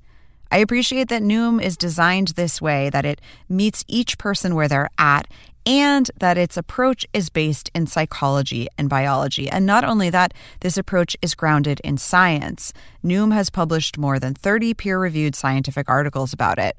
I 0.50 0.60
appreciate 0.60 1.10
that 1.10 1.22
Noom 1.22 1.62
is 1.62 1.76
designed 1.76 2.30
this 2.30 2.62
way, 2.62 2.90
that 2.90 3.06
it 3.06 3.20
meets 3.50 3.84
each 3.90 4.18
person 4.18 4.56
where 4.56 4.70
they're 4.70 4.90
at, 4.98 5.28
and 5.68 6.10
that 6.18 6.38
its 6.38 6.56
approach 6.56 7.06
is 7.14 7.30
based 7.30 7.70
in 7.76 7.86
psychology 7.86 8.70
and 8.78 8.90
biology. 8.90 9.50
And 9.50 9.66
not 9.66 9.84
only 9.84 10.10
that, 10.10 10.34
this 10.62 10.78
approach 10.78 11.18
is 11.22 11.36
grounded 11.36 11.82
in 11.84 11.98
science. 11.98 12.72
Noom 13.04 13.34
has 13.34 13.50
published 13.50 13.98
more 13.98 14.18
than 14.18 14.34
30 14.34 14.74
peer 14.76 14.98
reviewed 14.98 15.36
scientific 15.36 15.90
articles 15.90 16.32
about 16.32 16.58
it. 16.58 16.78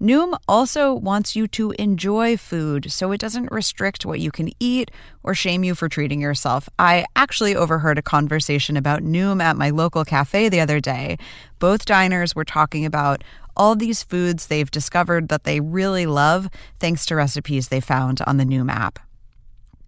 Noom 0.00 0.38
also 0.46 0.94
wants 0.94 1.34
you 1.34 1.48
to 1.48 1.72
enjoy 1.72 2.36
food, 2.36 2.90
so 2.90 3.10
it 3.10 3.20
doesn't 3.20 3.50
restrict 3.50 4.06
what 4.06 4.20
you 4.20 4.30
can 4.30 4.50
eat 4.60 4.92
or 5.24 5.34
shame 5.34 5.64
you 5.64 5.74
for 5.74 5.88
treating 5.88 6.20
yourself. 6.20 6.68
I 6.78 7.04
actually 7.16 7.56
overheard 7.56 7.98
a 7.98 8.02
conversation 8.02 8.76
about 8.76 9.02
Noom 9.02 9.42
at 9.42 9.56
my 9.56 9.70
local 9.70 10.04
cafe 10.04 10.48
the 10.48 10.60
other 10.60 10.78
day. 10.78 11.18
Both 11.58 11.84
diners 11.84 12.36
were 12.36 12.44
talking 12.44 12.86
about 12.86 13.24
all 13.58 13.74
these 13.74 14.02
foods 14.02 14.46
they've 14.46 14.70
discovered 14.70 15.28
that 15.28 15.44
they 15.44 15.60
really 15.60 16.06
love 16.06 16.48
thanks 16.78 17.04
to 17.06 17.16
recipes 17.16 17.68
they 17.68 17.80
found 17.80 18.20
on 18.26 18.36
the 18.36 18.44
Noom 18.44 18.70
app. 18.70 18.98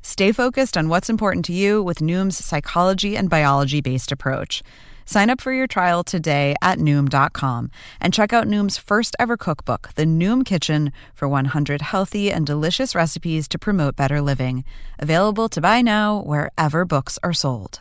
Stay 0.02 0.32
focused 0.32 0.76
on 0.76 0.88
what's 0.88 1.10
important 1.10 1.44
to 1.44 1.52
you 1.52 1.82
with 1.82 1.98
Noom's 1.98 2.42
psychology 2.44 3.16
and 3.16 3.30
biology 3.30 3.80
based 3.80 4.12
approach. 4.12 4.62
Sign 5.04 5.28
up 5.28 5.40
for 5.40 5.52
your 5.52 5.66
trial 5.66 6.04
today 6.04 6.54
at 6.62 6.78
Noom.com 6.78 7.70
and 8.00 8.14
check 8.14 8.32
out 8.32 8.46
Noom's 8.46 8.78
first 8.78 9.16
ever 9.18 9.36
cookbook, 9.36 9.90
The 9.96 10.04
Noom 10.04 10.44
Kitchen, 10.44 10.92
for 11.14 11.28
100 11.28 11.82
healthy 11.82 12.30
and 12.30 12.46
delicious 12.46 12.94
recipes 12.94 13.48
to 13.48 13.58
promote 13.58 13.96
better 13.96 14.20
living. 14.20 14.64
Available 15.00 15.48
to 15.48 15.60
buy 15.60 15.82
now 15.82 16.22
wherever 16.22 16.84
books 16.84 17.18
are 17.24 17.32
sold. 17.32 17.80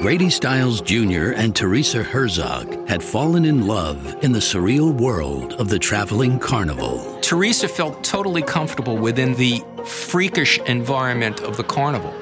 Grady 0.00 0.30
Stiles 0.30 0.80
Jr. 0.80 1.32
and 1.32 1.56
Teresa 1.56 2.04
Herzog 2.04 2.88
had 2.88 3.02
fallen 3.02 3.44
in 3.44 3.66
love 3.66 4.16
in 4.22 4.30
the 4.30 4.38
surreal 4.38 4.92
world 4.92 5.54
of 5.54 5.68
the 5.68 5.78
traveling 5.78 6.38
carnival. 6.38 7.18
Teresa 7.20 7.66
felt 7.66 8.04
totally 8.04 8.40
comfortable 8.40 8.96
within 8.96 9.34
the 9.34 9.60
freakish 9.84 10.60
environment 10.60 11.40
of 11.40 11.56
the 11.56 11.64
carnival. 11.64 12.14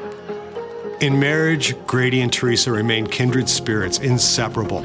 In 1.02 1.20
marriage, 1.20 1.76
Grady 1.86 2.22
and 2.22 2.32
Teresa 2.32 2.72
remain 2.72 3.06
kindred 3.06 3.46
spirits, 3.46 3.98
inseparable. 3.98 4.80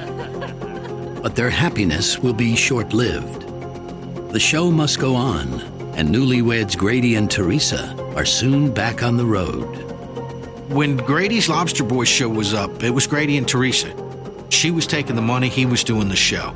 But 1.24 1.38
their 1.38 1.50
happiness 1.50 2.20
will 2.20 2.34
be 2.34 2.58
short 2.58 2.92
lived. 2.92 3.48
The 4.34 4.40
show 4.40 4.70
must 4.70 5.00
go 5.00 5.16
on, 5.16 5.62
and 5.96 6.10
newlyweds 6.10 6.78
Grady 6.78 7.16
and 7.16 7.32
Teresa 7.32 7.96
are 8.18 8.26
soon 8.26 8.70
back 8.70 9.02
on 9.02 9.16
the 9.16 9.26
road. 9.26 9.91
When 10.72 10.96
Grady's 10.96 11.50
Lobster 11.50 11.84
Boy 11.84 12.06
show 12.06 12.30
was 12.30 12.54
up, 12.54 12.82
it 12.82 12.92
was 12.92 13.06
Grady 13.06 13.38
and 13.38 13.46
Teresa. 13.46 13.94
She 14.48 14.72
was 14.72 14.88
taking 14.88 15.18
the 15.18 15.22
money, 15.22 15.50
he 15.50 15.66
was 15.66 15.84
doing 15.84 16.08
the 16.08 16.16
show. 16.16 16.56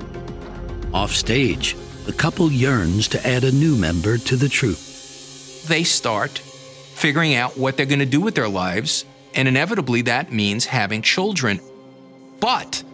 Off 0.94 1.12
stage, 1.12 1.76
the 2.06 2.14
couple 2.14 2.50
yearns 2.50 3.10
to 3.10 3.28
add 3.28 3.44
a 3.44 3.52
new 3.52 3.76
member 3.76 4.18
to 4.18 4.38
the 4.38 4.48
troupe. 4.48 4.80
They 5.68 5.84
start 5.84 6.38
figuring 6.40 7.36
out 7.36 7.58
what 7.58 7.76
they're 7.76 7.86
going 7.86 8.00
to 8.00 8.06
do 8.06 8.22
with 8.22 8.36
their 8.36 8.48
lives, 8.48 9.04
and 9.34 9.50
inevitably 9.50 10.04
that 10.04 10.32
means 10.32 10.64
having 10.64 11.02
children. 11.02 11.60
But 12.40 12.86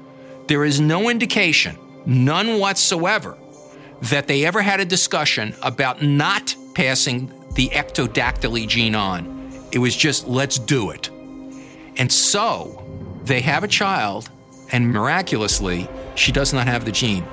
there 0.48 0.66
is 0.66 0.82
no 0.82 1.08
indication, 1.08 1.78
none 2.04 2.58
whatsoever, 2.58 3.38
that 4.02 4.28
they 4.28 4.44
ever 4.44 4.64
had 4.64 4.80
a 4.80 4.86
discussion 4.86 5.54
about 5.62 6.02
not 6.02 6.56
passing 6.74 7.32
the 7.54 7.70
ectrodactyly 7.70 8.68
gene 8.68 8.96
on. 8.96 9.41
It 9.72 9.80
was 9.80 9.96
just, 9.96 10.28
let's 10.28 10.60
do 10.60 10.92
it. 10.92 11.10
And 11.98 12.12
so 12.12 12.84
they 13.24 13.42
have 13.42 13.64
a 13.64 13.68
child, 13.68 14.30
and 14.72 14.92
miraculously, 14.92 15.88
she 16.16 16.32
does 16.32 16.54
not 16.54 16.68
have 16.68 16.86
the 16.86 16.92
gene. 16.92 17.26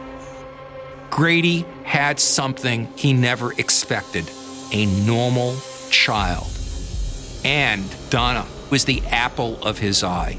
Grady 1.10 1.64
had 1.84 2.20
something 2.20 2.86
he 2.96 3.12
never 3.12 3.52
expected 3.54 4.30
a 4.72 4.86
normal 5.06 5.56
child. 5.90 6.46
And 7.44 7.84
Donna 8.10 8.46
was 8.70 8.84
the 8.84 9.02
apple 9.06 9.62
of 9.62 9.78
his 9.78 10.04
eye. 10.04 10.38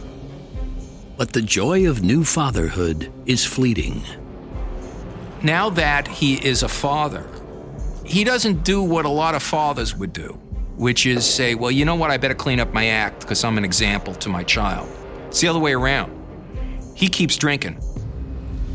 But 1.17 1.33
the 1.33 1.41
joy 1.41 1.89
of 1.89 2.03
new 2.03 2.23
fatherhood 2.23 3.11
is 3.25 3.45
fleeting. 3.45 4.03
Now 5.43 5.69
that 5.71 6.07
he 6.07 6.35
is 6.35 6.63
a 6.63 6.69
father, 6.69 7.27
he 8.05 8.23
doesn't 8.23 8.63
do 8.63 8.81
what 8.81 9.05
a 9.05 9.09
lot 9.09 9.35
of 9.35 9.43
fathers 9.43 9.95
would 9.95 10.13
do, 10.13 10.39
which 10.79 11.05
is 11.05 11.25
say, 11.25 11.55
well, 11.55 11.69
you 11.69 11.83
know 11.83 11.95
what, 11.95 12.09
I 12.09 12.15
better 12.15 12.33
clean 12.33 12.61
up 12.61 12.73
my 12.73 12.87
act 12.87 13.19
because 13.19 13.43
I'm 13.43 13.57
an 13.57 13.65
example 13.65 14.15
to 14.15 14.29
my 14.29 14.45
child. 14.45 14.89
It's 15.27 15.41
the 15.41 15.49
other 15.49 15.59
way 15.59 15.73
around. 15.73 16.09
He 16.95 17.09
keeps 17.09 17.35
drinking. 17.35 17.83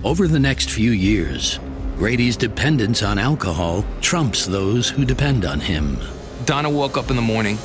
Over 0.05 0.29
the 0.29 0.39
next 0.39 0.69
few 0.69 0.91
years, 0.91 1.59
Grady's 1.97 2.37
dependence 2.37 3.03
on 3.03 3.19
alcohol 3.19 3.87
trumps 4.03 4.45
those 4.45 4.91
who 4.91 5.07
depend 5.07 5.47
on 5.47 5.61
him. 5.61 5.97
Donna 6.45 6.69
woke 6.69 6.99
up 6.99 7.09
in 7.09 7.17
the 7.17 7.23
morning 7.23 7.57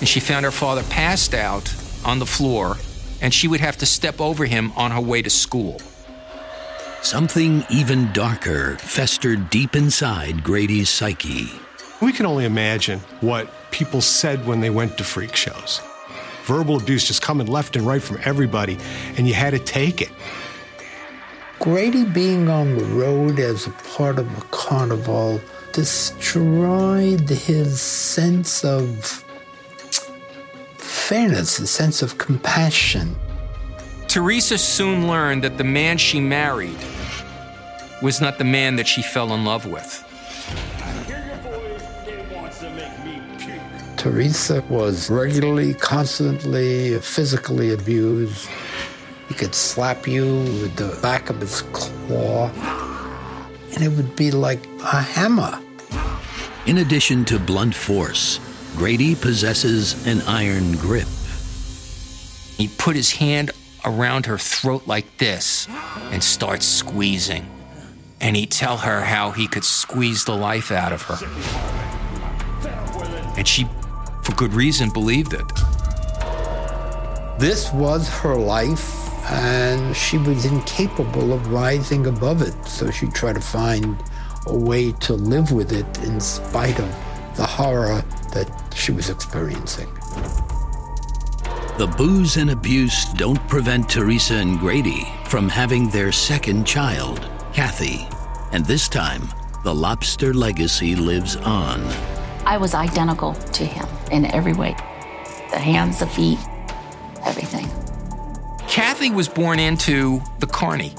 and 0.00 0.06
she 0.06 0.20
found 0.20 0.44
her 0.44 0.50
father 0.50 0.82
passed 0.90 1.32
out 1.32 1.74
on 2.04 2.18
the 2.18 2.26
floor, 2.26 2.76
and 3.22 3.32
she 3.32 3.48
would 3.48 3.60
have 3.60 3.78
to 3.78 3.86
step 3.86 4.20
over 4.20 4.44
him 4.44 4.72
on 4.72 4.90
her 4.90 5.00
way 5.00 5.22
to 5.22 5.30
school. 5.30 5.80
Something 7.00 7.64
even 7.70 8.12
darker 8.12 8.76
festered 8.76 9.48
deep 9.48 9.74
inside 9.74 10.44
Grady's 10.44 10.90
psyche. 10.90 11.50
We 12.00 12.12
can 12.12 12.24
only 12.24 12.46
imagine 12.46 13.00
what 13.20 13.50
people 13.70 14.00
said 14.00 14.46
when 14.46 14.60
they 14.60 14.70
went 14.70 14.96
to 14.98 15.04
freak 15.04 15.36
shows. 15.36 15.80
Verbal 16.44 16.78
abuse 16.78 17.06
just 17.06 17.20
coming 17.20 17.46
left 17.46 17.76
and 17.76 17.86
right 17.86 18.02
from 18.02 18.18
everybody, 18.24 18.78
and 19.16 19.28
you 19.28 19.34
had 19.34 19.50
to 19.50 19.58
take 19.58 20.00
it. 20.00 20.10
Grady 21.58 22.04
being 22.04 22.48
on 22.48 22.78
the 22.78 22.84
road 22.84 23.38
as 23.38 23.66
a 23.66 23.70
part 23.94 24.18
of 24.18 24.38
a 24.38 24.40
carnival 24.50 25.40
destroyed 25.72 27.28
his 27.28 27.80
sense 27.80 28.64
of 28.64 29.22
fairness, 30.78 31.58
a 31.58 31.66
sense 31.66 32.00
of 32.00 32.16
compassion. 32.16 33.14
Teresa 34.08 34.56
soon 34.56 35.06
learned 35.06 35.44
that 35.44 35.58
the 35.58 35.64
man 35.64 35.98
she 35.98 36.18
married 36.18 36.78
was 38.02 38.20
not 38.20 38.38
the 38.38 38.44
man 38.44 38.76
that 38.76 38.88
she 38.88 39.02
fell 39.02 39.34
in 39.34 39.44
love 39.44 39.66
with. 39.66 40.04
Teresa 44.00 44.64
was 44.70 45.10
regularly, 45.10 45.74
constantly 45.74 46.98
physically 47.00 47.74
abused. 47.74 48.48
He 49.28 49.34
could 49.34 49.54
slap 49.54 50.08
you 50.08 50.24
with 50.62 50.74
the 50.76 50.98
back 51.02 51.28
of 51.28 51.38
his 51.38 51.60
claw, 51.72 52.48
and 53.74 53.84
it 53.84 53.88
would 53.88 54.16
be 54.16 54.30
like 54.30 54.64
a 54.80 55.02
hammer. 55.02 55.60
In 56.64 56.78
addition 56.78 57.26
to 57.26 57.38
blunt 57.38 57.74
force, 57.74 58.40
Grady 58.74 59.14
possesses 59.14 60.06
an 60.06 60.22
iron 60.22 60.72
grip. 60.78 61.08
He 62.56 62.68
put 62.68 62.96
his 62.96 63.12
hand 63.12 63.50
around 63.84 64.24
her 64.24 64.38
throat 64.38 64.86
like 64.86 65.18
this 65.18 65.68
and 66.10 66.24
start 66.24 66.62
squeezing. 66.62 67.46
And 68.18 68.34
he'd 68.34 68.50
tell 68.50 68.78
her 68.78 69.02
how 69.02 69.32
he 69.32 69.46
could 69.46 69.64
squeeze 69.64 70.24
the 70.24 70.36
life 70.36 70.72
out 70.72 70.94
of 70.94 71.02
her. 71.02 71.18
And 73.36 73.46
she, 73.46 73.66
for 74.30 74.36
good 74.36 74.54
reason, 74.54 74.90
believed 74.90 75.32
it. 75.32 75.46
This 77.38 77.72
was 77.72 78.08
her 78.08 78.36
life, 78.36 79.08
and 79.30 79.96
she 79.96 80.18
was 80.18 80.44
incapable 80.44 81.32
of 81.32 81.52
rising 81.52 82.06
above 82.06 82.42
it. 82.42 82.54
So 82.66 82.90
she 82.90 83.06
tried 83.06 83.36
to 83.36 83.40
find 83.40 84.02
a 84.46 84.56
way 84.56 84.92
to 84.92 85.14
live 85.14 85.52
with 85.52 85.72
it 85.72 85.98
in 86.04 86.20
spite 86.20 86.78
of 86.78 86.88
the 87.36 87.46
horror 87.46 88.02
that 88.32 88.50
she 88.74 88.92
was 88.92 89.10
experiencing. 89.10 89.88
The 91.78 91.92
booze 91.96 92.36
and 92.36 92.50
abuse 92.50 93.06
don't 93.14 93.40
prevent 93.48 93.88
Teresa 93.88 94.34
and 94.34 94.58
Grady 94.58 95.08
from 95.26 95.48
having 95.48 95.88
their 95.88 96.12
second 96.12 96.66
child, 96.66 97.26
Kathy. 97.54 98.06
And 98.52 98.66
this 98.66 98.88
time, 98.88 99.22
the 99.64 99.74
lobster 99.74 100.34
legacy 100.34 100.94
lives 100.94 101.36
on. 101.36 101.80
I 102.50 102.56
was 102.56 102.74
identical 102.74 103.34
to 103.34 103.64
him 103.64 103.86
in 104.10 104.24
every 104.24 104.54
way 104.54 104.74
the 105.52 105.58
hands, 105.60 106.00
the 106.00 106.06
feet, 106.08 106.40
everything. 107.24 107.68
Kathy 108.66 109.08
was 109.08 109.28
born 109.28 109.60
into 109.60 110.20
the 110.40 110.48
Carney, 110.48 110.92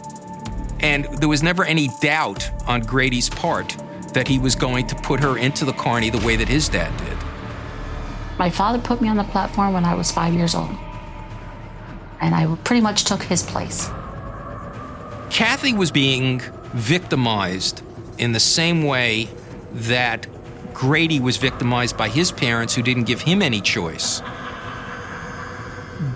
and 0.79 1.03
there 1.19 1.27
was 1.27 1.43
never 1.43 1.65
any 1.65 1.89
doubt 1.99 2.49
on 2.67 2.79
Grady's 2.79 3.29
part 3.29 3.75
that 4.13 4.29
he 4.29 4.39
was 4.39 4.55
going 4.55 4.87
to 4.87 4.95
put 4.95 5.19
her 5.19 5.37
into 5.37 5.65
the 5.65 5.73
Carney 5.73 6.09
the 6.09 6.25
way 6.25 6.37
that 6.37 6.47
his 6.47 6.69
dad 6.69 6.95
did. 6.95 7.17
My 8.39 8.49
father 8.49 8.79
put 8.79 9.01
me 9.01 9.09
on 9.09 9.17
the 9.17 9.25
platform 9.25 9.73
when 9.73 9.83
I 9.83 9.93
was 9.93 10.09
five 10.09 10.33
years 10.33 10.55
old, 10.55 10.73
and 12.21 12.33
I 12.33 12.55
pretty 12.63 12.81
much 12.81 13.03
took 13.03 13.23
his 13.23 13.43
place. 13.43 13.89
Kathy 15.29 15.73
was 15.73 15.91
being 15.91 16.39
victimized 16.71 17.81
in 18.17 18.31
the 18.31 18.39
same 18.39 18.83
way 18.83 19.27
that 19.73 20.27
Grady 20.73 21.19
was 21.19 21.37
victimized 21.37 21.97
by 21.97 22.09
his 22.09 22.31
parents 22.31 22.73
who 22.73 22.81
didn't 22.81 23.03
give 23.03 23.21
him 23.21 23.41
any 23.41 23.61
choice. 23.61 24.21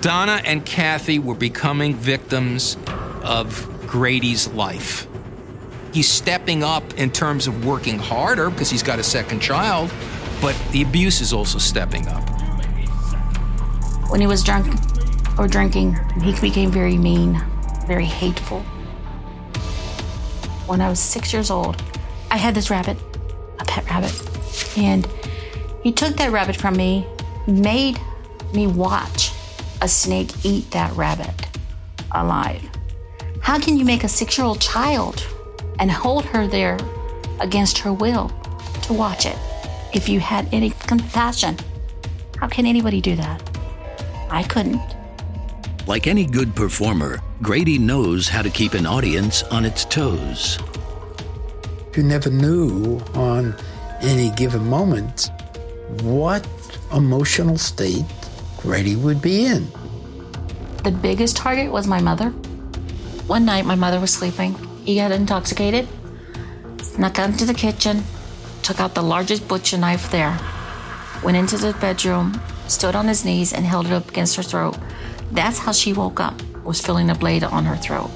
Donna 0.01 0.41
and 0.43 0.65
Kathy 0.65 1.19
were 1.19 1.35
becoming 1.35 1.93
victims 1.95 2.77
of 3.23 3.69
Grady's 3.87 4.47
life. 4.49 5.07
He's 5.93 6.07
stepping 6.09 6.63
up 6.63 6.95
in 6.95 7.11
terms 7.11 7.47
of 7.47 7.65
working 7.65 7.97
harder 7.97 8.49
because 8.49 8.69
he's 8.69 8.83
got 8.83 8.99
a 8.99 9.03
second 9.03 9.39
child, 9.39 9.91
but 10.41 10.55
the 10.71 10.81
abuse 10.81 11.21
is 11.21 11.31
also 11.31 11.57
stepping 11.57 12.07
up. 12.07 12.27
When 14.09 14.21
he 14.21 14.27
was 14.27 14.43
drunk 14.43 14.67
or 15.37 15.47
drinking, 15.47 15.97
he 16.21 16.33
became 16.39 16.71
very 16.71 16.97
mean, 16.97 17.41
very 17.87 18.05
hateful. 18.05 18.61
When 20.67 20.81
I 20.81 20.89
was 20.89 20.99
six 20.99 21.31
years 21.31 21.49
old, 21.51 21.81
I 22.31 22.37
had 22.37 22.55
this 22.55 22.69
rabbit, 22.69 22.97
a 23.59 23.65
pet 23.65 23.85
rabbit, 23.89 24.11
and 24.77 25.07
he 25.83 25.91
took 25.91 26.15
that 26.17 26.31
rabbit 26.31 26.55
from 26.55 26.75
me, 26.75 27.05
made 27.47 27.99
me 28.53 28.67
watch 28.67 29.31
a 29.81 29.87
snake 29.87 30.31
eat 30.43 30.69
that 30.71 30.91
rabbit 30.93 31.47
alive. 32.11 32.63
How 33.41 33.59
can 33.59 33.77
you 33.77 33.85
make 33.85 34.03
a 34.03 34.07
six 34.07 34.37
year 34.37 34.47
old 34.47 34.59
child 34.59 35.25
and 35.79 35.91
hold 35.91 36.25
her 36.25 36.47
there 36.47 36.79
against 37.39 37.77
her 37.79 37.93
will 37.93 38.29
to 38.83 38.93
watch 38.93 39.25
it? 39.25 39.37
If 39.93 40.09
you 40.09 40.19
had 40.19 40.51
any 40.53 40.71
compassion, 40.71 41.57
how 42.39 42.47
can 42.47 42.65
anybody 42.65 43.01
do 43.01 43.15
that? 43.15 43.41
I 44.29 44.43
couldn't. 44.43 44.81
Like 45.87 46.07
any 46.07 46.25
good 46.25 46.55
performer, 46.55 47.21
Grady 47.41 47.77
knows 47.77 48.27
how 48.27 48.41
to 48.41 48.49
keep 48.49 48.73
an 48.73 48.87
audience 48.87 49.43
on 49.43 49.65
its 49.65 49.85
toes. 49.85 50.57
You 51.95 52.03
never 52.03 52.31
knew 52.31 52.99
on 53.13 53.55
any 54.05 54.29
given 54.31 54.69
moment 54.69 55.31
what 56.01 56.47
emotional 56.93 57.57
state 57.57 58.05
Grady 58.57 58.95
would 58.95 59.21
be 59.21 59.45
in. 59.45 59.67
The 60.83 60.91
biggest 60.91 61.35
target 61.35 61.71
was 61.71 61.87
my 61.87 61.99
mother. 61.99 62.29
One 63.27 63.45
night, 63.45 63.65
my 63.65 63.75
mother 63.75 63.99
was 63.99 64.11
sleeping. 64.11 64.53
He 64.85 64.95
got 64.95 65.11
intoxicated, 65.11 65.87
snuck 66.79 67.17
into 67.17 67.45
the 67.45 67.55
kitchen, 67.55 68.03
took 68.61 68.79
out 68.79 68.93
the 68.93 69.01
largest 69.01 69.47
butcher 69.47 69.77
knife 69.77 70.11
there, 70.11 70.37
went 71.23 71.37
into 71.37 71.57
the 71.57 71.73
bedroom, 71.73 72.39
stood 72.67 72.95
on 72.95 73.07
his 73.07 73.25
knees, 73.25 73.51
and 73.51 73.65
held 73.65 73.87
it 73.87 73.91
up 73.91 74.09
against 74.09 74.35
her 74.35 74.43
throat. 74.43 74.77
That's 75.31 75.57
how 75.57 75.71
she 75.71 75.93
woke 75.93 76.19
up, 76.19 76.39
was 76.63 76.79
feeling 76.79 77.09
a 77.09 77.15
blade 77.15 77.43
on 77.43 77.65
her 77.65 77.75
throat. 77.75 78.11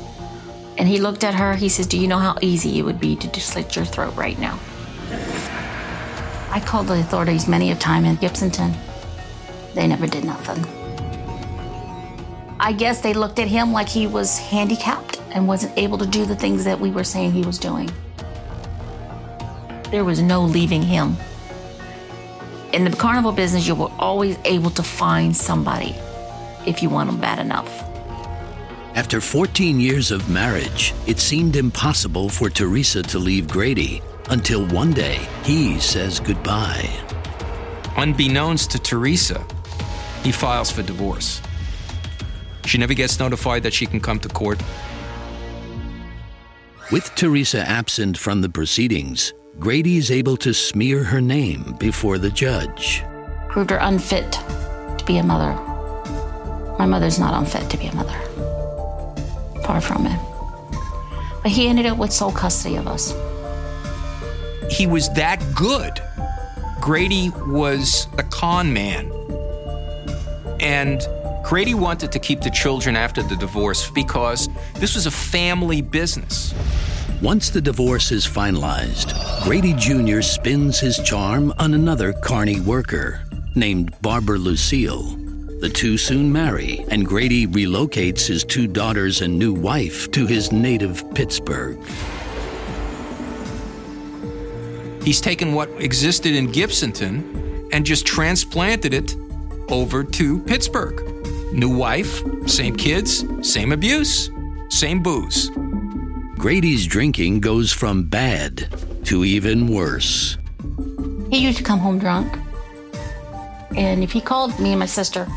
And 0.78 0.88
he 0.88 1.00
looked 1.00 1.24
at 1.24 1.34
her, 1.34 1.56
he 1.56 1.70
says, 1.70 1.88
Do 1.88 2.00
you 2.00 2.08
know 2.08 2.20
how 2.20 2.38
easy 2.42 2.78
it 2.78 2.84
would 2.84 3.00
be 3.00 3.16
to 3.16 3.42
slit 3.42 3.76
your 3.76 3.86
throat 3.86 4.16
right 4.16 4.38
now? 4.38 4.60
I 6.52 6.60
called 6.60 6.88
the 6.88 7.00
authorities 7.00 7.48
many 7.48 7.72
a 7.72 7.76
time 7.76 8.06
in 8.06 8.18
Gibsonton. 8.18 8.76
They 9.76 9.86
never 9.86 10.08
did 10.08 10.24
nothing. 10.24 10.66
I 12.60 12.74
guess 12.74 13.02
they 13.02 13.14
looked 13.14 13.38
at 13.38 13.48
him 13.48 13.72
like 13.72 13.88
he 13.88 14.08
was 14.08 14.40
handicapped 14.40 15.22
and 15.32 15.48
wasn't 15.48 15.78
able 15.78 16.00
to 16.00 16.08
do 16.08 16.26
the 16.26 16.36
things 16.36 16.64
that 16.66 16.80
we 16.80 16.90
were 16.90 17.04
saying 17.04 17.32
he 17.32 17.44
was 17.44 17.60
doing. 17.60 17.90
There 19.92 20.04
was 20.04 20.22
no 20.22 20.44
leaving 20.44 20.82
him. 20.82 21.18
In 22.74 22.84
the 22.84 22.96
carnival 22.96 23.32
business, 23.32 23.68
you 23.68 23.76
were 23.76 23.92
always 24.00 24.38
able 24.44 24.72
to 24.72 24.84
find 24.84 25.38
somebody 25.38 25.96
if 26.66 26.82
you 26.82 26.90
want 26.90 27.12
them 27.12 27.22
bad 27.22 27.40
enough. 27.40 27.84
After 28.96 29.22
14 29.22 29.80
years 29.80 30.10
of 30.10 30.30
marriage, 30.30 30.94
it 31.06 31.20
seemed 31.20 31.56
impossible 31.56 32.28
for 32.28 32.50
Teresa 32.50 33.04
to 33.04 33.20
leave 33.20 33.48
Grady 33.48 34.02
until 34.30 34.66
one 34.68 34.92
day 34.92 35.28
he 35.44 35.80
says 35.80 36.20
goodbye. 36.20 36.90
Unbeknownst 37.98 38.72
to 38.72 38.80
Teresa, 38.80 39.46
he 40.24 40.32
files 40.32 40.72
for 40.72 40.84
divorce. 40.84 41.42
She 42.66 42.78
never 42.78 42.94
gets 42.94 43.20
notified 43.20 43.64
that 43.64 43.74
she 43.74 43.86
can 43.86 44.00
come 44.00 44.20
to 44.20 44.30
court. 44.30 44.62
With 46.92 47.14
Teresa 47.16 47.68
absent 47.68 48.18
from 48.18 48.42
the 48.42 48.50
proceedings, 48.50 49.34
Grady 49.60 49.98
is 49.98 50.12
able 50.12 50.38
to 50.38 50.54
smear 50.54 51.04
her 51.04 51.22
name 51.22 51.76
before 51.80 52.18
the 52.18 52.30
judge. 52.30 53.04
Proved 53.50 53.72
her 53.72 53.78
unfit 53.78 54.32
to 54.32 55.04
be 55.06 55.18
a 55.18 55.24
mother. 55.24 55.54
My 56.78 56.86
mother's 56.86 57.20
not 57.20 57.34
unfit 57.34 57.70
to 57.70 57.78
be 57.78 57.88
a 57.88 57.96
mother. 57.96 58.18
Far 59.64 59.82
from 59.82 60.06
it. 60.06 60.20
But 61.44 61.52
he 61.52 61.68
ended 61.68 61.86
up 61.86 61.98
with 61.98 62.14
sole 62.14 62.32
custody 62.32 62.76
of 62.76 62.88
us. 62.88 63.14
He 64.70 64.88
was 64.88 65.10
that 65.14 65.44
good. 65.56 66.02
Grady 66.82 67.32
was 67.48 68.08
a 68.18 68.24
con 68.24 68.72
man. 68.72 69.12
And 70.60 71.02
Grady 71.44 71.74
wanted 71.74 72.12
to 72.12 72.20
keep 72.20 72.42
the 72.42 72.50
children 72.50 72.96
after 72.96 73.24
the 73.24 73.36
divorce 73.36 73.90
because 73.90 74.50
this 74.76 74.96
was 74.96 75.06
a 75.06 75.12
family 75.12 75.82
business. 75.82 76.54
Once 77.22 77.50
the 77.50 77.60
divorce 77.60 78.12
is 78.12 78.26
finalized, 78.26 79.14
Grady 79.44 79.74
Jr. 79.74 80.22
spins 80.22 80.80
his 80.80 81.00
charm 81.00 81.54
on 81.58 81.74
another 81.74 82.14
Carney 82.14 82.60
worker 82.62 83.22
named 83.56 83.94
Barbara 84.02 84.38
Lucille. 84.38 85.04
The 85.60 85.70
two 85.70 85.98
soon 85.98 86.32
marry, 86.32 86.86
and 86.90 87.06
Grady 87.06 87.46
relocates 87.46 88.26
his 88.26 88.46
two 88.46 88.68
daughters 88.68 89.22
and 89.22 89.38
new 89.38 89.52
wife 89.52 90.10
to 90.12 90.26
his 90.26 90.54
native 90.54 91.04
Pittsburgh. 91.14 91.78
He's 95.04 95.22
taken 95.22 95.54
what 95.54 95.70
existed 95.82 96.36
in 96.36 96.50
Gibsonton 96.50 97.70
and 97.72 97.86
just 97.86 98.06
transplanted 98.06 98.94
it 98.94 99.16
over 99.70 100.04
to 100.04 100.40
Pittsburgh. 100.44 101.02
New 101.54 101.76
wife, 101.76 102.22
same 102.48 102.76
kids, 102.76 103.26
same 103.42 103.72
abuse, 103.72 104.30
same 104.70 105.02
booze. 105.02 105.50
Grady's 106.38 106.86
drinking 106.86 107.40
goes 107.40 107.72
from 107.72 108.04
bad 108.04 108.68
to 109.06 109.26
even 109.26 109.68
worse. 109.68 110.38
He 111.30 111.40
used 111.40 111.58
to 111.58 111.64
come 111.64 111.80
home 111.80 112.00
drunk. 112.00 112.38
And 113.76 114.04
if 114.04 114.12
he 114.12 114.22
called 114.22 114.60
me 114.60 114.72
and 114.72 114.80
my 114.80 114.86
sister 114.86 115.28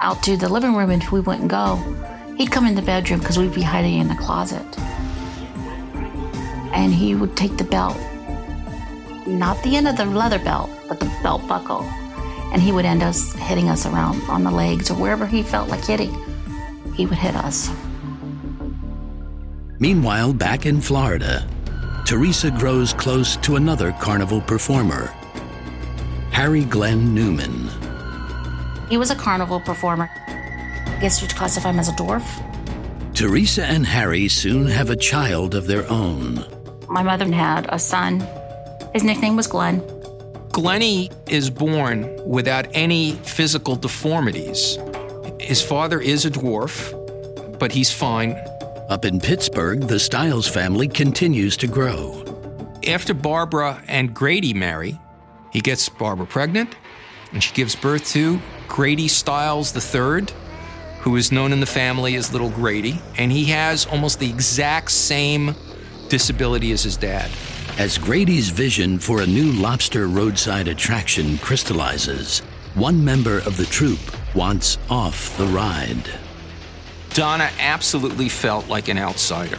out 0.00 0.22
to 0.24 0.36
the 0.36 0.48
living 0.48 0.74
room 0.74 0.90
and 0.90 1.02
we 1.10 1.20
wouldn't 1.20 1.48
go, 1.48 1.76
he'd 2.36 2.50
come 2.50 2.66
in 2.66 2.74
the 2.74 2.82
bedroom 2.82 3.20
because 3.20 3.38
we'd 3.38 3.54
be 3.54 3.62
hiding 3.62 3.98
in 3.98 4.08
the 4.08 4.14
closet. 4.14 4.66
And 6.72 6.92
he 6.92 7.14
would 7.14 7.36
take 7.36 7.56
the 7.56 7.64
belt, 7.64 7.96
not 9.26 9.62
the 9.62 9.76
end 9.76 9.88
of 9.88 9.96
the 9.96 10.04
leather 10.04 10.38
belt, 10.38 10.70
but 10.88 11.00
the 11.00 11.06
belt 11.22 11.46
buckle. 11.48 11.82
And 12.52 12.62
he 12.62 12.72
would 12.72 12.84
end 12.84 13.02
us 13.02 13.32
hitting 13.34 13.68
us 13.68 13.86
around 13.86 14.22
on 14.28 14.44
the 14.44 14.50
legs 14.50 14.90
or 14.90 14.94
wherever 14.94 15.26
he 15.26 15.42
felt 15.42 15.68
like 15.68 15.84
hitting. 15.84 16.14
He 16.94 17.06
would 17.06 17.18
hit 17.18 17.34
us. 17.34 17.70
Meanwhile, 19.80 20.34
back 20.34 20.66
in 20.66 20.80
Florida, 20.80 21.46
Teresa 22.06 22.50
grows 22.50 22.92
close 22.92 23.36
to 23.38 23.56
another 23.56 23.92
carnival 24.00 24.40
performer, 24.40 25.06
Harry 26.30 26.64
Glenn 26.64 27.14
Newman. 27.14 27.68
He 28.88 28.98
was 28.98 29.10
a 29.10 29.16
carnival 29.16 29.60
performer. 29.60 30.10
I 30.26 30.98
guess 31.00 31.20
you'd 31.20 31.34
classify 31.34 31.70
him 31.70 31.80
as 31.80 31.88
a 31.88 31.92
dwarf. 31.92 32.24
Teresa 33.14 33.64
and 33.64 33.86
Harry 33.86 34.28
soon 34.28 34.66
have 34.66 34.90
a 34.90 34.96
child 34.96 35.54
of 35.54 35.66
their 35.66 35.88
own. 35.90 36.44
My 36.88 37.02
mother 37.02 37.30
had 37.32 37.66
a 37.70 37.78
son. 37.78 38.26
His 38.94 39.02
nickname 39.02 39.34
was 39.34 39.48
Glenn. 39.48 39.82
Glenny 40.52 41.10
is 41.26 41.50
born 41.50 42.08
without 42.24 42.68
any 42.74 43.16
physical 43.24 43.74
deformities. 43.74 44.78
His 45.40 45.60
father 45.60 46.00
is 46.00 46.24
a 46.24 46.30
dwarf, 46.30 47.58
but 47.58 47.72
he's 47.72 47.90
fine. 47.90 48.36
Up 48.88 49.04
in 49.04 49.18
Pittsburgh, 49.18 49.80
the 49.80 49.98
Stiles 49.98 50.46
family 50.46 50.86
continues 50.86 51.56
to 51.56 51.66
grow. 51.66 52.22
After 52.86 53.14
Barbara 53.14 53.82
and 53.88 54.14
Grady 54.14 54.54
marry, 54.54 55.00
he 55.50 55.60
gets 55.60 55.88
Barbara 55.88 56.26
pregnant, 56.26 56.76
and 57.32 57.42
she 57.42 57.52
gives 57.52 57.74
birth 57.74 58.06
to 58.10 58.40
Grady 58.68 59.08
Stiles 59.08 59.74
III, 59.74 60.26
who 61.00 61.16
is 61.16 61.32
known 61.32 61.52
in 61.52 61.58
the 61.58 61.66
family 61.66 62.14
as 62.14 62.32
Little 62.32 62.50
Grady, 62.50 63.00
and 63.18 63.32
he 63.32 63.46
has 63.46 63.86
almost 63.86 64.20
the 64.20 64.30
exact 64.30 64.92
same 64.92 65.56
disability 66.08 66.70
as 66.70 66.84
his 66.84 66.96
dad. 66.96 67.28
As 67.76 67.98
Grady's 67.98 68.50
vision 68.50 69.00
for 69.00 69.22
a 69.22 69.26
new 69.26 69.50
lobster 69.50 70.06
roadside 70.06 70.68
attraction 70.68 71.38
crystallizes, 71.38 72.38
one 72.74 73.04
member 73.04 73.38
of 73.38 73.56
the 73.56 73.66
troupe 73.66 73.98
wants 74.32 74.78
off 74.88 75.36
the 75.38 75.46
ride. 75.46 76.08
Donna 77.14 77.50
absolutely 77.58 78.28
felt 78.28 78.68
like 78.68 78.86
an 78.86 78.96
outsider. 78.96 79.58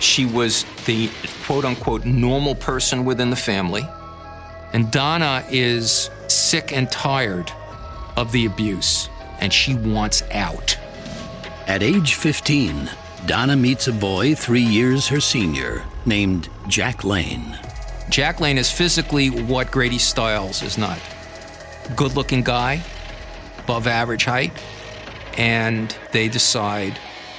She 0.00 0.24
was 0.24 0.64
the 0.86 1.10
quote 1.44 1.66
unquote 1.66 2.06
normal 2.06 2.54
person 2.54 3.04
within 3.04 3.28
the 3.28 3.36
family. 3.36 3.86
And 4.72 4.90
Donna 4.90 5.44
is 5.50 6.08
sick 6.28 6.72
and 6.72 6.90
tired 6.90 7.52
of 8.16 8.32
the 8.32 8.46
abuse, 8.46 9.10
and 9.40 9.52
she 9.52 9.74
wants 9.74 10.22
out. 10.30 10.78
At 11.66 11.82
age 11.82 12.14
15, 12.14 12.88
Donna 13.26 13.54
meets 13.54 13.86
a 13.86 13.92
boy 13.92 14.34
three 14.34 14.62
years 14.62 15.08
her 15.08 15.20
senior 15.20 15.84
named 16.06 16.48
Jack 16.68 17.04
Lane. 17.04 17.58
Jack 18.08 18.40
Lane 18.40 18.58
is 18.58 18.70
physically 18.70 19.28
what 19.28 19.70
Grady 19.70 19.98
Stiles 19.98 20.62
is 20.62 20.78
not. 20.78 20.98
Good 21.96 22.16
looking 22.16 22.42
guy, 22.42 22.82
above 23.58 23.86
average 23.86 24.24
height, 24.24 24.52
and 25.36 25.96
they 26.12 26.28
decide 26.28 26.98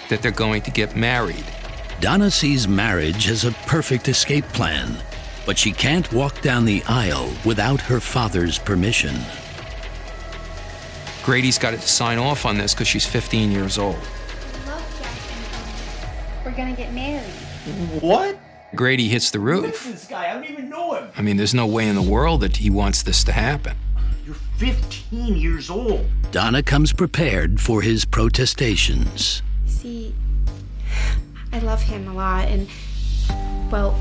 that 0.09 0.21
they're 0.21 0.31
going 0.31 0.61
to 0.63 0.71
get 0.71 0.95
married. 0.95 1.43
Donna 1.99 2.29
sees 2.29 2.67
marriage 2.67 3.29
as 3.29 3.45
a 3.45 3.51
perfect 3.65 4.07
escape 4.07 4.45
plan, 4.49 4.97
but 5.45 5.57
she 5.57 5.71
can't 5.71 6.11
walk 6.11 6.41
down 6.41 6.65
the 6.65 6.83
aisle 6.87 7.31
without 7.45 7.81
her 7.81 7.99
father's 7.99 8.59
permission. 8.59 9.15
Grady's 11.23 11.57
got 11.57 11.71
to 11.71 11.81
sign 11.81 12.19
off 12.19 12.45
on 12.45 12.57
this 12.57 12.73
because 12.73 12.87
she's 12.87 13.05
15 13.05 13.51
years 13.51 13.79
old. 13.79 13.97
We're 16.43 16.51
gonna 16.51 16.75
get 16.75 16.93
married. 16.93 17.23
What? 17.99 18.37
Grady 18.75 19.07
hits 19.07 19.31
the 19.31 19.39
roof. 19.39 19.85
This 19.85 20.05
guy, 20.05 20.29
I 20.29 20.33
don't 20.33 20.45
even 20.45 20.69
know 20.69 20.95
him. 20.95 21.09
I 21.17 21.21
mean, 21.21 21.37
there's 21.37 21.53
no 21.53 21.65
way 21.65 21.87
in 21.87 21.95
the 21.95 22.01
world 22.01 22.41
that 22.41 22.57
he 22.57 22.69
wants 22.69 23.03
this 23.03 23.23
to 23.23 23.31
happen. 23.31 23.77
You're 24.25 24.35
15 24.57 25.35
years 25.37 25.69
old. 25.69 26.05
Donna 26.31 26.61
comes 26.61 26.91
prepared 26.91 27.61
for 27.61 27.81
his 27.81 28.03
protestations. 28.05 29.41
See, 29.65 30.13
I 31.53 31.59
love 31.59 31.81
him 31.81 32.07
a 32.07 32.13
lot, 32.13 32.47
and 32.49 32.67
well, 33.71 33.97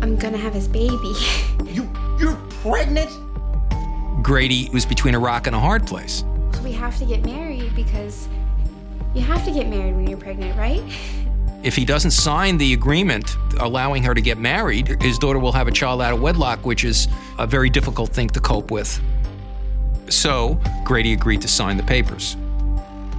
I'm 0.00 0.16
gonna 0.16 0.38
have 0.38 0.54
his 0.54 0.68
baby. 0.68 1.12
You, 1.72 1.90
you're 2.20 2.36
pregnant? 2.62 3.10
Grady 4.22 4.68
was 4.74 4.84
between 4.84 5.14
a 5.14 5.18
rock 5.18 5.46
and 5.46 5.56
a 5.56 5.60
hard 5.60 5.86
place. 5.86 6.22
So 6.52 6.62
we 6.62 6.72
have 6.72 6.98
to 6.98 7.06
get 7.06 7.24
married 7.24 7.74
because 7.74 8.28
you 9.14 9.22
have 9.22 9.42
to 9.46 9.50
get 9.50 9.68
married 9.68 9.94
when 9.94 10.06
you're 10.06 10.18
pregnant, 10.18 10.54
right? 10.58 10.82
If 11.62 11.76
he 11.76 11.84
doesn't 11.84 12.10
sign 12.10 12.58
the 12.58 12.72
agreement 12.72 13.36
allowing 13.60 14.02
her 14.02 14.14
to 14.14 14.20
get 14.20 14.36
married, 14.36 15.00
his 15.00 15.16
daughter 15.16 15.38
will 15.38 15.52
have 15.52 15.68
a 15.68 15.70
child 15.70 16.02
out 16.02 16.12
of 16.12 16.20
wedlock, 16.20 16.66
which 16.66 16.84
is 16.84 17.06
a 17.38 17.46
very 17.46 17.70
difficult 17.70 18.10
thing 18.10 18.28
to 18.30 18.40
cope 18.40 18.72
with. 18.72 19.00
So, 20.08 20.60
Grady 20.84 21.12
agreed 21.12 21.40
to 21.42 21.48
sign 21.48 21.76
the 21.76 21.84
papers. 21.84 22.36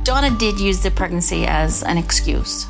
Donna 0.04 0.30
did 0.38 0.60
use 0.60 0.82
the 0.82 0.92
pregnancy 0.92 1.46
as 1.46 1.84
an 1.84 1.98
excuse. 1.98 2.66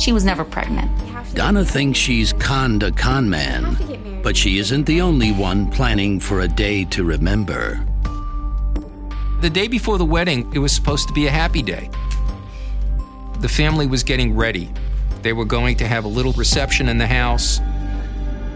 She 0.00 0.12
was 0.12 0.24
never 0.24 0.44
pregnant. 0.44 0.90
Donna 1.34 1.64
thinks 1.64 1.96
she's 1.96 2.32
conned 2.32 2.82
a 2.82 2.90
con 2.90 3.30
man, 3.30 4.20
but 4.24 4.36
she 4.36 4.58
isn't 4.58 4.84
the 4.86 5.00
only 5.00 5.30
one 5.30 5.70
planning 5.70 6.18
for 6.18 6.40
a 6.40 6.48
day 6.48 6.84
to 6.86 7.04
remember. 7.04 7.86
The 9.40 9.50
day 9.50 9.68
before 9.68 9.98
the 9.98 10.04
wedding, 10.04 10.50
it 10.52 10.58
was 10.58 10.72
supposed 10.72 11.06
to 11.08 11.14
be 11.14 11.28
a 11.28 11.30
happy 11.30 11.62
day. 11.62 11.88
The 13.40 13.48
family 13.48 13.86
was 13.86 14.02
getting 14.02 14.36
ready. 14.36 14.70
They 15.22 15.32
were 15.32 15.46
going 15.46 15.76
to 15.78 15.86
have 15.86 16.04
a 16.04 16.08
little 16.08 16.32
reception 16.34 16.88
in 16.88 16.98
the 16.98 17.06
house. 17.06 17.60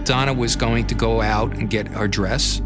Donna 0.05 0.35
was 0.35 0.57
going 0.57 0.87
to 0.89 0.95
go 0.95 1.23
out 1.23 1.57
and 1.57 1.71
get 1.71 1.89
her 1.89 2.07
dress. 2.07 2.61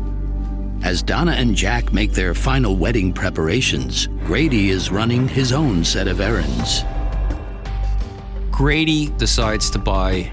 As 0.83 1.03
Donna 1.03 1.33
and 1.33 1.55
Jack 1.55 1.93
make 1.93 2.13
their 2.13 2.35
final 2.35 2.77
wedding 2.77 3.13
preparations, 3.13 4.09
Grady 4.25 4.71
is 4.71 4.91
running 4.91 5.29
his 5.29 5.53
own 5.53 5.85
set 5.85 6.09
of 6.09 6.21
errands. 6.21 6.85
Grady 8.51 9.09
decides 9.19 9.71
to 9.71 9.79
buy 9.79 10.31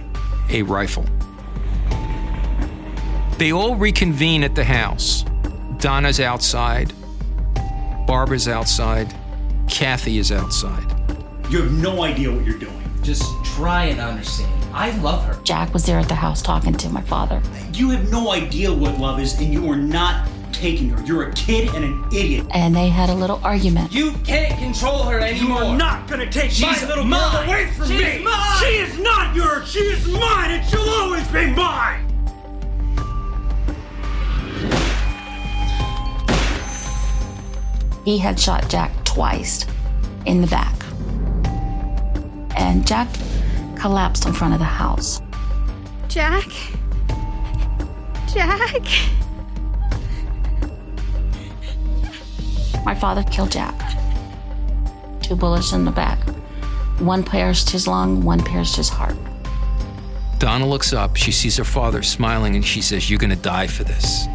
a 0.50 0.63
rifle. 0.63 1.06
They 3.38 3.52
all 3.52 3.76
reconvene 3.76 4.43
at 4.43 4.56
the 4.56 4.63
house. 4.63 5.24
Donna's 5.78 6.19
outside, 6.19 6.93
Barbara's 8.08 8.48
outside, 8.48 9.13
Kathy 9.67 10.17
is 10.17 10.32
outside. 10.32 10.94
You 11.49 11.62
have 11.62 11.71
no 11.73 12.03
idea 12.03 12.31
what 12.31 12.43
you're 12.45 12.58
doing. 12.58 12.81
Just 13.03 13.23
try 13.45 13.86
and 13.86 13.99
understand. 13.99 14.51
I 14.73 14.89
love 14.97 15.23
her. 15.25 15.39
Jack 15.43 15.73
was 15.73 15.86
there 15.86 15.99
at 15.99 16.10
the 16.10 16.15
house 16.15 16.41
talking 16.41 16.73
to 16.73 16.89
my 16.89 17.01
father. 17.01 17.41
You 17.73 17.91
have 17.91 18.10
no 18.12 18.31
idea 18.31 18.73
what 18.73 18.97
love 18.99 19.19
is, 19.19 19.39
and 19.39 19.53
you 19.53 19.69
are 19.71 19.75
not 19.77 20.27
taking 20.51 20.89
her. 20.89 21.01
You're 21.05 21.29
a 21.29 21.34
kid 21.34 21.69
and 21.75 21.86
an 21.86 22.03
idiot. 22.12 22.47
And 22.51 22.75
they 22.75 22.89
had 22.89 23.10
a 23.10 23.13
little 23.13 23.39
argument. 23.43 23.93
You 23.93 24.13
can't 24.25 24.58
control 24.60 25.03
her 25.03 25.19
anymore. 25.19 25.62
You 25.62 25.67
are 25.69 25.77
not 25.77 26.08
gonna 26.10 26.29
take 26.31 26.49
She's 26.51 26.81
my 26.81 26.88
little 26.88 27.05
mine. 27.05 27.31
girl 27.31 27.43
away 27.43 27.71
from 27.71 27.88
She's 27.88 27.99
me. 28.17 28.23
mine. 28.23 28.60
She 28.60 28.65
is 28.77 28.97
not 28.99 29.36
yours. 29.36 29.69
She 29.69 29.79
is 29.79 30.08
mine, 30.08 30.51
and 30.51 30.65
she'll 30.69 30.89
always 30.89 31.27
be 31.27 31.45
mine. 31.51 32.01
He 38.03 38.17
had 38.19 38.39
shot 38.39 38.69
Jack 38.69 38.91
twice 39.03 39.65
in 40.25 40.41
the 40.41 40.47
back. 40.47 40.73
And 42.56 42.86
Jack 42.88 43.08
collapsed 43.76 44.26
in 44.26 44.34
front 44.34 44.54
of 44.54 44.60
the 44.60 44.65
house. 44.65 45.22
Jack? 46.08 46.50
Jack? 48.34 48.84
My 52.86 52.96
father 52.96 53.24
killed 53.24 53.52
Jack. 53.52 53.74
Two 55.22 55.36
bullets 55.36 55.74
in 55.74 55.86
the 55.86 55.91
back. 55.91 56.20
One 57.00 57.24
pierced 57.24 57.70
his 57.70 57.88
lung, 57.88 58.24
one 58.24 58.44
pierced 58.44 58.76
his 58.76 58.89
heart. 58.89 59.18
Donna 60.38 60.68
looks 60.68 60.94
up, 60.94 61.15
she 61.15 61.32
sees 61.32 61.58
her 61.58 61.63
father 61.63 62.04
smiling, 62.04 62.56
and 62.56 62.65
she 62.65 62.82
says, 62.82 63.10
You're 63.10 63.20
gonna 63.20 63.36
die 63.36 63.68
for 63.68 63.84
this. 63.84 64.28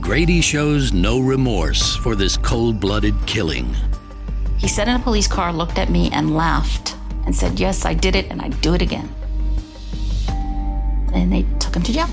Grady 0.00 0.40
shows 0.40 0.92
no 0.92 1.20
remorse 1.20 1.96
for 1.96 2.14
this 2.14 2.36
cold 2.36 2.78
blooded 2.80 3.14
killing. 3.26 3.74
He 4.58 4.68
sat 4.68 4.88
in 4.88 4.96
a 4.96 4.98
police 4.98 5.26
car, 5.26 5.52
looked 5.52 5.78
at 5.78 5.88
me, 5.88 6.10
and 6.12 6.36
laughed 6.36 6.96
and 7.30 7.36
said, 7.36 7.60
Yes, 7.60 7.84
I 7.84 7.94
did 7.94 8.16
it, 8.16 8.26
and 8.28 8.42
I'd 8.42 8.60
do 8.60 8.74
it 8.74 8.82
again. 8.82 9.08
And 11.14 11.32
they 11.32 11.46
took 11.60 11.76
him 11.76 11.84
to 11.84 11.92
jail. 11.92 12.08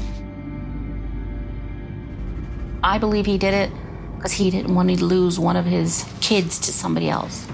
I 2.83 2.99
believe 2.99 3.25
he 3.25 3.39
did 3.39 3.55
it 3.55 3.71
because 4.15 4.31
he 4.31 4.51
didn't 4.51 4.75
want 4.75 4.89
to 4.89 5.03
lose 5.03 5.39
one 5.39 5.55
of 5.55 5.65
his 5.65 6.05
kids 6.21 6.59
to 6.59 6.71
somebody 6.71 7.09
else. 7.09 7.47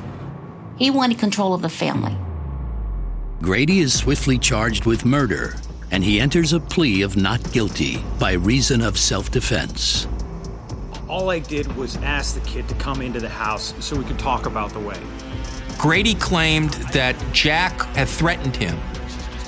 He 0.77 0.91
wanted 0.91 1.19
control 1.19 1.53
of 1.53 1.61
the 1.61 1.69
family. 1.69 2.17
Grady 3.41 3.79
is 3.79 3.97
swiftly 3.97 4.37
charged 4.37 4.83
with 4.83 5.05
murder, 5.05 5.55
and 5.89 6.03
he 6.03 6.19
enters 6.19 6.51
a 6.51 6.59
plea 6.59 7.01
of 7.01 7.15
not 7.15 7.49
guilty 7.53 8.03
by 8.19 8.33
reason 8.33 8.81
of 8.81 8.97
self 8.97 9.31
defense. 9.31 10.05
All 11.07 11.29
I 11.29 11.39
did 11.39 11.73
was 11.77 11.95
ask 11.97 12.35
the 12.35 12.45
kid 12.45 12.67
to 12.67 12.75
come 12.75 13.01
into 13.01 13.21
the 13.21 13.29
house 13.29 13.73
so 13.79 13.95
we 13.95 14.03
could 14.03 14.19
talk 14.19 14.47
about 14.47 14.71
the 14.71 14.79
wedding. 14.79 15.07
Grady 15.77 16.15
claimed 16.15 16.71
that 16.93 17.15
Jack 17.31 17.81
had 17.95 18.07
threatened 18.07 18.55
him 18.55 18.79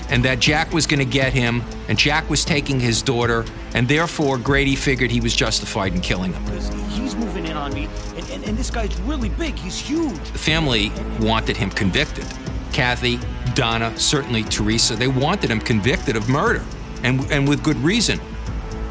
and 0.10 0.24
that 0.24 0.40
Jack 0.40 0.72
was 0.72 0.86
going 0.86 1.00
to 1.00 1.06
get 1.06 1.34
him, 1.34 1.64
and 1.88 1.98
Jack 1.98 2.30
was 2.30 2.46
taking 2.46 2.80
his 2.80 3.02
daughter, 3.02 3.46
and 3.74 3.88
therefore 3.88 4.38
Grady 4.38 4.76
figured 4.76 5.12
he 5.12 5.20
was 5.20 5.36
justified 5.36 5.94
in 5.94 6.02
killing 6.02 6.34
him. 6.34 6.44
He's 6.90 7.16
moving 7.16 7.46
in 7.46 7.58
on 7.58 7.74
me, 7.74 7.88
and, 8.16 8.30
and, 8.30 8.44
and 8.44 8.58
this 8.58 8.70
guy's 8.70 8.96
really 9.02 9.30
big. 9.30 9.56
He's 9.56 9.80
huge. 9.80 10.18
The 10.32 10.38
family 10.38 10.92
wanted 11.20 11.58
him 11.58 11.72
convicted. 11.72 12.26
Kathy, 12.72 13.20
Donna, 13.54 13.98
certainly 13.98 14.44
Teresa, 14.44 14.96
they 14.96 15.08
wanted 15.08 15.50
him 15.50 15.60
convicted 15.60 16.16
of 16.16 16.30
murder, 16.30 16.64
and, 17.04 17.22
and 17.32 17.48
with 17.48 17.64
good 17.64 17.78
reason. 17.78 18.20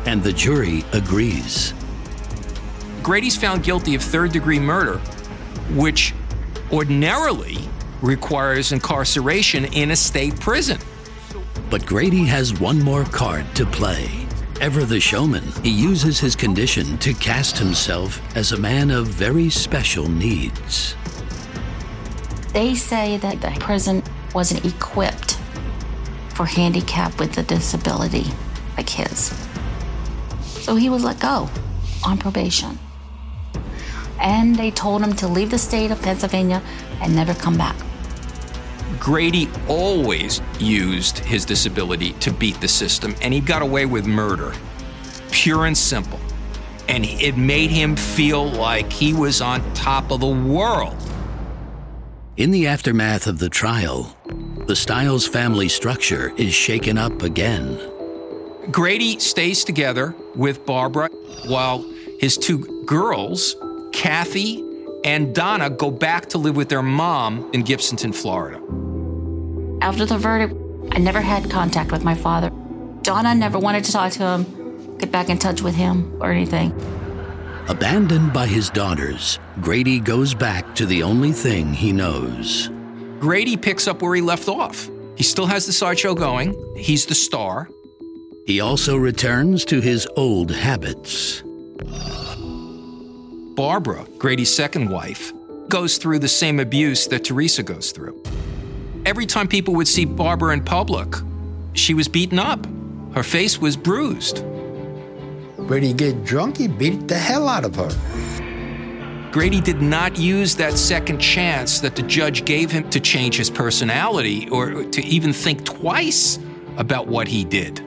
And 0.06 0.22
the 0.22 0.32
jury 0.32 0.84
agrees. 0.92 1.74
Grady's 3.02 3.36
found 3.36 3.62
guilty 3.62 3.94
of 3.94 4.02
third 4.02 4.32
degree 4.32 4.58
murder, 4.58 4.98
which 5.74 6.14
ordinarily 6.74 7.56
requires 8.02 8.72
incarceration 8.72 9.64
in 9.66 9.92
a 9.92 9.96
state 9.96 10.38
prison. 10.40 10.78
But 11.70 11.86
Grady 11.86 12.24
has 12.24 12.58
one 12.58 12.80
more 12.80 13.04
card 13.04 13.46
to 13.54 13.64
play. 13.64 14.26
Ever 14.60 14.84
the 14.84 14.98
showman, 14.98 15.44
he 15.62 15.70
uses 15.70 16.18
his 16.18 16.34
condition 16.34 16.98
to 16.98 17.14
cast 17.14 17.58
himself 17.58 18.20
as 18.36 18.50
a 18.50 18.58
man 18.58 18.90
of 18.90 19.06
very 19.06 19.50
special 19.50 20.08
needs. 20.08 20.96
They 22.52 22.74
say 22.74 23.18
that 23.18 23.40
the 23.40 23.56
prison 23.60 24.02
wasn't 24.34 24.64
equipped 24.64 25.38
for 26.34 26.44
handicap 26.44 27.20
with 27.20 27.38
a 27.38 27.44
disability 27.44 28.26
like 28.76 28.88
his. 28.88 29.32
So 30.42 30.74
he 30.74 30.88
was 30.88 31.04
let 31.04 31.20
go 31.20 31.48
on 32.04 32.18
probation. 32.18 32.78
And 34.24 34.56
they 34.56 34.72
told 34.72 35.02
him 35.02 35.12
to 35.16 35.28
leave 35.28 35.50
the 35.50 35.58
state 35.58 35.90
of 35.90 36.02
Pennsylvania 36.02 36.62
and 37.00 37.14
never 37.14 37.34
come 37.34 37.56
back. 37.56 37.76
Grady 38.98 39.50
always 39.68 40.40
used 40.58 41.18
his 41.18 41.44
disability 41.44 42.12
to 42.14 42.32
beat 42.32 42.60
the 42.60 42.68
system, 42.68 43.14
and 43.20 43.34
he 43.34 43.40
got 43.40 43.60
away 43.60 43.86
with 43.86 44.06
murder. 44.06 44.54
Pure 45.30 45.66
and 45.66 45.76
simple. 45.76 46.18
And 46.88 47.04
it 47.04 47.36
made 47.36 47.70
him 47.70 47.96
feel 47.96 48.46
like 48.46 48.90
he 48.90 49.12
was 49.12 49.40
on 49.40 49.60
top 49.74 50.10
of 50.10 50.20
the 50.20 50.26
world. 50.26 50.96
In 52.36 52.50
the 52.50 52.66
aftermath 52.66 53.26
of 53.26 53.38
the 53.38 53.48
trial, 53.48 54.16
the 54.66 54.74
Stiles 54.74 55.26
family 55.26 55.68
structure 55.68 56.32
is 56.36 56.54
shaken 56.54 56.96
up 56.96 57.22
again. 57.22 57.78
Grady 58.70 59.18
stays 59.18 59.64
together 59.64 60.14
with 60.34 60.64
Barbara 60.64 61.10
while 61.46 61.84
his 62.18 62.38
two 62.38 62.82
girls, 62.86 63.54
Kathy 63.94 64.62
and 65.04 65.34
Donna, 65.34 65.70
go 65.70 65.90
back 65.90 66.26
to 66.30 66.38
live 66.38 66.56
with 66.56 66.68
their 66.68 66.82
mom 66.82 67.48
in 67.52 67.62
Gibsonton, 67.62 68.14
Florida. 68.14 68.58
After 69.80 70.04
the 70.04 70.18
verdict, 70.18 70.54
I 70.92 70.98
never 70.98 71.20
had 71.20 71.50
contact 71.50 71.92
with 71.92 72.04
my 72.04 72.14
father. 72.14 72.50
Donna 73.02 73.34
never 73.34 73.58
wanted 73.58 73.84
to 73.84 73.92
talk 73.92 74.12
to 74.12 74.26
him, 74.26 74.96
get 74.98 75.12
back 75.12 75.28
in 75.28 75.38
touch 75.38 75.62
with 75.62 75.74
him, 75.74 76.20
or 76.20 76.30
anything. 76.32 76.72
Abandoned 77.68 78.32
by 78.32 78.46
his 78.46 78.68
daughters, 78.68 79.38
Grady 79.60 80.00
goes 80.00 80.34
back 80.34 80.74
to 80.74 80.86
the 80.86 81.02
only 81.02 81.32
thing 81.32 81.72
he 81.72 81.92
knows. 81.92 82.70
Grady 83.20 83.56
picks 83.56 83.86
up 83.86 84.02
where 84.02 84.14
he 84.14 84.20
left 84.20 84.48
off. 84.48 84.90
He 85.16 85.22
still 85.22 85.46
has 85.46 85.66
the 85.66 85.72
sideshow 85.72 86.14
going, 86.14 86.54
he's 86.76 87.06
the 87.06 87.14
star. 87.14 87.68
He 88.46 88.60
also 88.60 88.96
returns 88.96 89.64
to 89.66 89.80
his 89.80 90.06
old 90.16 90.50
habits. 90.50 91.42
Barbara, 93.54 94.04
Grady's 94.18 94.52
second 94.52 94.90
wife, 94.90 95.32
goes 95.68 95.96
through 95.98 96.18
the 96.18 96.28
same 96.28 96.58
abuse 96.58 97.06
that 97.06 97.22
Teresa 97.22 97.62
goes 97.62 97.92
through. 97.92 98.20
Every 99.06 99.26
time 99.26 99.46
people 99.46 99.74
would 99.74 99.86
see 99.86 100.04
Barbara 100.04 100.54
in 100.54 100.64
public, 100.64 101.14
she 101.72 101.94
was 101.94 102.08
beaten 102.08 102.40
up. 102.40 102.66
Her 103.14 103.22
face 103.22 103.60
was 103.60 103.76
bruised. 103.76 104.38
When 105.56 105.84
he 105.84 105.92
get 105.92 106.24
drunk, 106.24 106.56
he 106.56 106.66
beat 106.66 107.06
the 107.06 107.16
hell 107.16 107.48
out 107.48 107.64
of 107.64 107.76
her. 107.76 109.30
Grady 109.30 109.60
did 109.60 109.80
not 109.80 110.18
use 110.18 110.56
that 110.56 110.76
second 110.76 111.20
chance 111.20 111.78
that 111.78 111.94
the 111.94 112.02
judge 112.02 112.44
gave 112.44 112.72
him 112.72 112.90
to 112.90 112.98
change 112.98 113.36
his 113.36 113.50
personality 113.50 114.48
or 114.48 114.82
to 114.82 115.02
even 115.04 115.32
think 115.32 115.64
twice 115.64 116.40
about 116.76 117.06
what 117.06 117.28
he 117.28 117.44
did. 117.44 117.80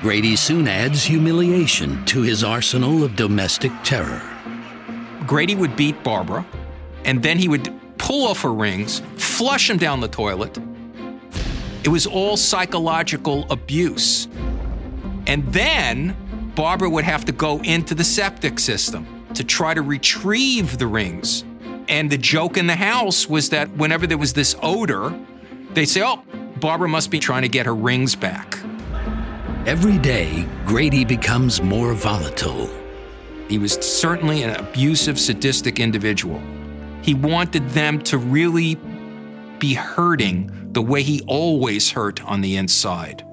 Grady 0.00 0.34
soon 0.34 0.66
adds 0.66 1.04
humiliation 1.04 2.04
to 2.06 2.22
his 2.22 2.42
arsenal 2.42 3.04
of 3.04 3.14
domestic 3.14 3.72
terror. 3.84 4.29
Grady 5.30 5.54
would 5.54 5.76
beat 5.76 6.02
Barbara, 6.02 6.44
and 7.04 7.22
then 7.22 7.38
he 7.38 7.46
would 7.46 7.72
pull 7.98 8.26
off 8.26 8.42
her 8.42 8.52
rings, 8.52 9.00
flush 9.14 9.68
them 9.68 9.78
down 9.78 10.00
the 10.00 10.08
toilet. 10.08 10.58
It 11.84 11.88
was 11.88 12.04
all 12.04 12.36
psychological 12.36 13.46
abuse. 13.48 14.26
And 15.28 15.46
then 15.52 16.16
Barbara 16.56 16.90
would 16.90 17.04
have 17.04 17.24
to 17.26 17.32
go 17.32 17.60
into 17.60 17.94
the 17.94 18.02
septic 18.02 18.58
system 18.58 19.06
to 19.34 19.44
try 19.44 19.72
to 19.72 19.82
retrieve 19.82 20.78
the 20.78 20.88
rings. 20.88 21.44
And 21.86 22.10
the 22.10 22.18
joke 22.18 22.56
in 22.56 22.66
the 22.66 22.74
house 22.74 23.28
was 23.28 23.50
that 23.50 23.70
whenever 23.76 24.08
there 24.08 24.18
was 24.18 24.32
this 24.32 24.56
odor, 24.64 25.16
they'd 25.74 25.86
say, 25.86 26.02
Oh, 26.02 26.24
Barbara 26.58 26.88
must 26.88 27.08
be 27.08 27.20
trying 27.20 27.42
to 27.42 27.48
get 27.48 27.66
her 27.66 27.74
rings 27.76 28.16
back. 28.16 28.58
Every 29.64 29.98
day, 29.98 30.48
Grady 30.66 31.04
becomes 31.04 31.62
more 31.62 31.94
volatile. 31.94 32.79
He 33.50 33.58
was 33.58 33.72
certainly 33.72 34.44
an 34.44 34.54
abusive, 34.54 35.18
sadistic 35.18 35.80
individual. 35.80 36.40
He 37.02 37.14
wanted 37.14 37.68
them 37.70 38.00
to 38.02 38.16
really 38.16 38.76
be 39.58 39.74
hurting 39.74 40.70
the 40.72 40.80
way 40.80 41.02
he 41.02 41.20
always 41.26 41.90
hurt 41.90 42.24
on 42.24 42.42
the 42.42 42.56
inside. 42.56 43.24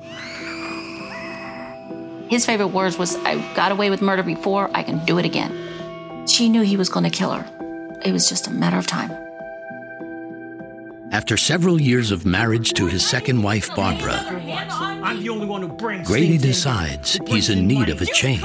His 2.31 2.47
favorite 2.47 2.69
words 2.69 2.97
was, 2.97 3.15
I 3.17 3.35
got 3.53 3.71
away 3.71 3.91
with 3.91 4.01
murder 4.01 4.23
before, 4.23 4.71
I 4.73 4.81
can 4.81 5.05
do 5.05 5.19
it 5.19 5.25
again. 5.25 6.25
She 6.27 6.49
knew 6.49 6.63
he 6.63 6.77
was 6.77 6.89
going 6.89 7.03
to 7.03 7.11
kill 7.11 7.31
her. 7.31 7.99
It 8.03 8.11
was 8.11 8.27
just 8.27 8.47
a 8.47 8.51
matter 8.51 8.79
of 8.79 8.87
time. 8.87 9.11
After 11.11 11.37
several 11.37 11.79
years 11.79 12.09
of 12.09 12.25
marriage 12.25 12.73
to 12.73 12.87
his 12.87 13.07
second 13.07 13.43
wife, 13.43 13.69
Barbara, 13.75 14.15
I'm 15.03 15.21
the 15.21 15.29
only 15.29 15.45
one 15.45 15.61
who 15.61 15.69
brings 15.69 16.07
Grady 16.07 16.39
decides 16.39 17.19
he's 17.27 17.51
in 17.51 17.67
need 17.67 17.89
of 17.89 18.01
a 18.01 18.05
change. 18.07 18.41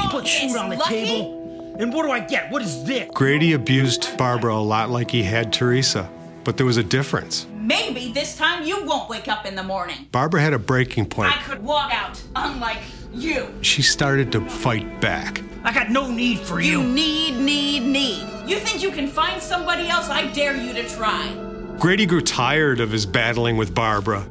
Put 1.77 1.81
food 1.81 1.81
on 1.81 1.81
the 1.81 1.81
table. 1.81 1.83
And 1.83 1.93
what 1.93 2.03
do 2.05 2.11
I 2.11 2.21
get? 2.21 2.51
What 2.51 2.63
is 2.63 2.85
this? 2.85 3.11
Grady 3.15 3.53
abused 3.53 4.17
Barbara 4.17 4.55
a 4.55 4.57
lot 4.57 4.91
like 4.91 5.11
he 5.11 5.23
had 5.23 5.53
Teresa, 5.53 6.09
but 6.45 6.57
there 6.57 6.67
was 6.67 6.77
a 6.77 6.83
difference. 6.83 7.47
Maybe 7.55 8.13
this 8.13 8.37
time 8.37 8.65
you 8.65 8.85
won't 8.85 9.09
wake 9.09 9.29
up 9.29 9.47
in 9.47 9.55
the 9.55 9.63
morning. 9.63 10.09
Barbara 10.11 10.41
had 10.41 10.53
a 10.53 10.59
breaking 10.59 11.07
point. 11.07 11.33
I 11.33 11.41
could 11.43 11.63
walk 11.63 11.95
out, 11.95 12.21
unlike 12.35 12.79
you. 13.15 13.49
She 13.63 13.83
started 13.83 14.33
to 14.33 14.41
fight 14.41 15.01
back. 15.01 15.43
I 15.65 15.73
got 15.73 15.91
no 15.91 16.11
need 16.11 16.41
for 16.41 16.61
you. 16.61 16.81
You 16.81 16.89
need, 16.89 17.39
need, 17.39 17.81
need. 17.85 18.27
You 18.49 18.59
think 18.59 18.83
you 18.83 18.91
can 18.91 19.07
find 19.07 19.41
somebody 19.41 19.89
else? 19.89 20.09
I 20.09 20.27
dare 20.33 20.57
you 20.57 20.73
to 20.73 20.89
try. 20.89 21.33
Grady 21.79 22.05
grew 22.05 22.21
tired 22.21 22.81
of 22.81 22.91
his 22.91 23.07
battling 23.07 23.57
with 23.57 23.75
Barbara. 23.75 24.27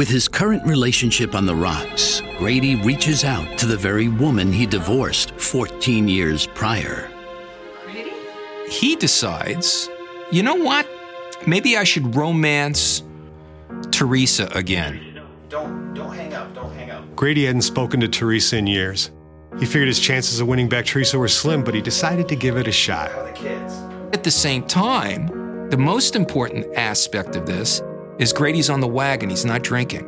With 0.00 0.08
his 0.08 0.28
current 0.28 0.66
relationship 0.66 1.34
on 1.34 1.44
the 1.44 1.54
rocks, 1.54 2.22
Grady 2.38 2.74
reaches 2.74 3.22
out 3.22 3.58
to 3.58 3.66
the 3.66 3.76
very 3.76 4.08
woman 4.08 4.50
he 4.50 4.64
divorced 4.64 5.32
14 5.32 6.08
years 6.08 6.46
prior. 6.46 7.10
Grady? 7.84 8.10
He 8.70 8.96
decides, 8.96 9.90
you 10.32 10.42
know 10.42 10.54
what? 10.54 10.88
Maybe 11.46 11.76
I 11.76 11.84
should 11.84 12.16
romance 12.16 13.02
Teresa 13.90 14.48
again. 14.54 15.20
Don't 15.50 15.92
don't 15.92 16.14
hang 16.14 16.32
up. 16.32 16.54
Don't 16.54 16.72
hang 16.72 16.90
up. 16.90 17.04
Grady 17.14 17.44
hadn't 17.44 17.60
spoken 17.60 18.00
to 18.00 18.08
Teresa 18.08 18.56
in 18.56 18.66
years. 18.66 19.10
He 19.58 19.66
figured 19.66 19.88
his 19.88 20.00
chances 20.00 20.40
of 20.40 20.48
winning 20.48 20.70
back 20.70 20.86
Teresa 20.86 21.18
were 21.18 21.28
slim, 21.28 21.62
but 21.62 21.74
he 21.74 21.82
decided 21.82 22.26
to 22.28 22.36
give 22.36 22.56
it 22.56 22.66
a 22.66 22.72
shot. 22.72 23.10
The 23.10 23.32
kids. 23.32 23.74
At 24.14 24.24
the 24.24 24.30
same 24.30 24.66
time, 24.66 25.68
the 25.68 25.76
most 25.76 26.16
important 26.16 26.74
aspect 26.74 27.36
of 27.36 27.44
this 27.44 27.82
is 28.20 28.34
Grady's 28.34 28.68
on 28.68 28.80
the 28.80 28.86
wagon, 28.86 29.30
he's 29.30 29.46
not 29.46 29.62
drinking. 29.62 30.04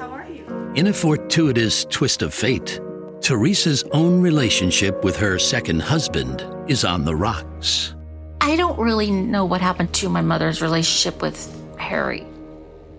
How 0.00 0.10
are 0.10 0.26
you? 0.28 0.44
In 0.74 0.88
a 0.88 0.92
fortuitous 0.92 1.84
twist 1.84 2.20
of 2.20 2.34
fate, 2.34 2.80
Teresa's 3.20 3.84
own 3.92 4.20
relationship 4.20 5.04
with 5.04 5.16
her 5.16 5.38
second 5.38 5.80
husband 5.80 6.44
is 6.68 6.84
on 6.84 7.04
the 7.04 7.14
rocks. 7.14 7.94
I 8.40 8.56
don't 8.56 8.76
really 8.76 9.08
know 9.12 9.44
what 9.44 9.60
happened 9.60 9.94
to 9.94 10.08
my 10.08 10.20
mother's 10.20 10.60
relationship 10.60 11.22
with 11.22 11.38
Harry. 11.78 12.26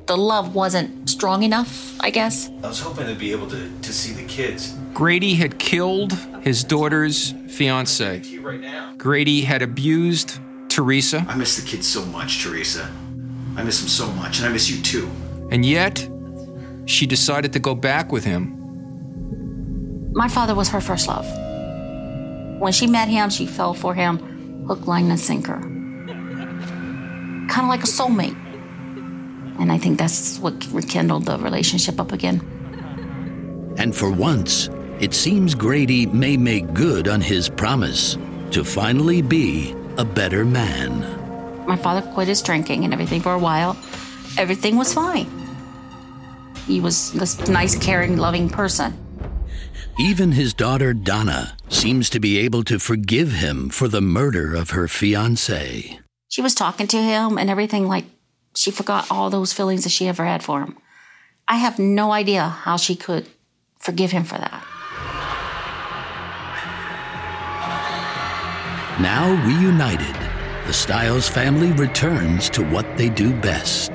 The 0.06 0.15
love 0.15 0.56
wasn't 0.56 1.10
strong 1.10 1.44
enough, 1.44 1.94
I 2.00 2.10
guess. 2.10 2.50
I 2.63 2.68
was 2.68 2.80
hoping 2.80 3.08
to 3.08 3.15
be 3.15 3.34
able 3.34 3.48
to, 3.48 3.70
to 3.82 3.94
see 3.94 4.13
the 4.13 4.26
kids. 4.26 4.74
Grady 4.94 5.36
had 5.36 5.60
killed 5.60 6.13
his 6.44 6.63
daughter's 6.63 7.34
fiance. 7.50 8.22
Right 8.39 8.62
now. 8.62 8.94
Grady 8.98 9.41
had 9.41 9.62
abused 9.62 10.39
Teresa. 10.70 11.26
I 11.28 11.36
miss 11.36 11.58
the 11.58 11.68
kids 11.68 11.88
so 11.88 12.06
much, 12.06 12.41
Teresa. 12.41 12.89
I 13.56 13.63
miss 13.63 13.82
him 13.82 13.88
so 13.88 14.08
much, 14.13 14.39
and 14.39 14.48
I 14.48 14.52
miss 14.52 14.70
you 14.70 14.82
too. 14.82 15.10
And 15.52 15.65
yet, 15.65 16.08
she 16.86 17.06
decided 17.06 17.54
to 17.54 17.60
go 17.60 17.74
back 17.76 18.12
with 18.12 18.24
him. 18.24 18.52
My 20.13 20.28
father 20.28 20.56
was 20.56 20.70
her 20.70 20.82
first 20.82 21.08
love. 21.08 21.26
When 22.60 22.72
she 22.72 22.88
met 22.88 23.08
him, 23.08 23.30
she 23.30 23.46
fell 23.46 23.74
for 23.74 23.94
him 23.94 24.65
hook, 24.65 24.88
line, 24.88 25.10
and 25.10 25.20
sinker. 25.20 25.60
Kind 27.50 27.65
of 27.65 27.68
like 27.68 27.84
a 27.84 27.88
soulmate. 27.88 28.36
And 29.60 29.72
I 29.72 29.78
think 29.78 30.00
that's 30.00 30.39
what 30.39 30.54
rekindled 30.72 31.26
the 31.26 31.38
relationship 31.38 32.00
up 32.00 32.12
again. 32.12 32.41
And 33.78 33.96
for 33.96 34.10
once, 34.10 34.70
it 35.00 35.13
seems 35.13 35.54
Grady 35.56 36.06
may 36.06 36.38
make 36.38 36.74
good 36.74 37.08
on 37.08 37.22
his 37.22 37.50
promise 37.50 38.18
to 38.52 38.63
finally 38.63 39.22
be 39.22 39.76
a 39.98 40.06
better 40.06 40.46
man. 40.46 41.25
My 41.67 41.75
father 41.75 42.01
quit 42.13 42.28
his 42.28 42.41
drinking 42.41 42.84
and 42.84 42.93
everything 42.93 43.21
for 43.21 43.34
a 43.34 43.39
while. 43.39 43.78
Everything 44.38 44.78
was 44.78 44.93
fine. 44.93 45.28
He 46.67 46.80
was 46.80 47.12
this 47.13 47.47
nice, 47.47 47.78
caring, 47.78 48.17
loving 48.17 48.49
person. 48.49 48.97
Even 49.97 50.34
his 50.34 50.54
daughter 50.54 50.93
Donna 50.93 51.56
seems 51.69 52.10
to 52.10 52.19
be 52.19 52.38
able 52.39 52.63
to 52.63 52.80
forgive 52.80 53.32
him 53.32 53.69
for 53.69 53.88
the 53.88 54.01
murder 54.01 54.54
of 54.54 54.71
her 54.71 54.88
fiance. 54.88 55.99
She 56.28 56.41
was 56.41 56.54
talking 56.54 56.88
to 56.88 57.01
him 57.01 57.38
and 57.38 57.49
everything 57.49 57.88
like 57.88 58.06
she 58.56 58.71
forgot 58.71 59.10
all 59.10 59.30
those 59.30 59.54
feelings 59.54 59.84
that 59.84 59.91
she 59.91 60.08
ever 60.08 60.25
had 60.25 60.43
for 60.43 60.62
him. 60.62 60.78
I 61.47 61.58
have 61.58 61.80
no 61.80 62.12
idea 62.12 62.44
how 62.44 62.77
she 62.77 62.96
could 62.96 63.27
forgive 63.79 64.12
him 64.12 64.23
for 64.23 64.37
that. 64.37 64.65
Now 69.00 69.33
reunited, 69.46 70.15
the 70.66 70.74
Stiles 70.74 71.30
family 71.30 71.72
returns 71.74 72.50
to 72.50 72.63
what 72.66 72.98
they 72.98 73.08
do 73.08 73.34
best. 73.40 73.92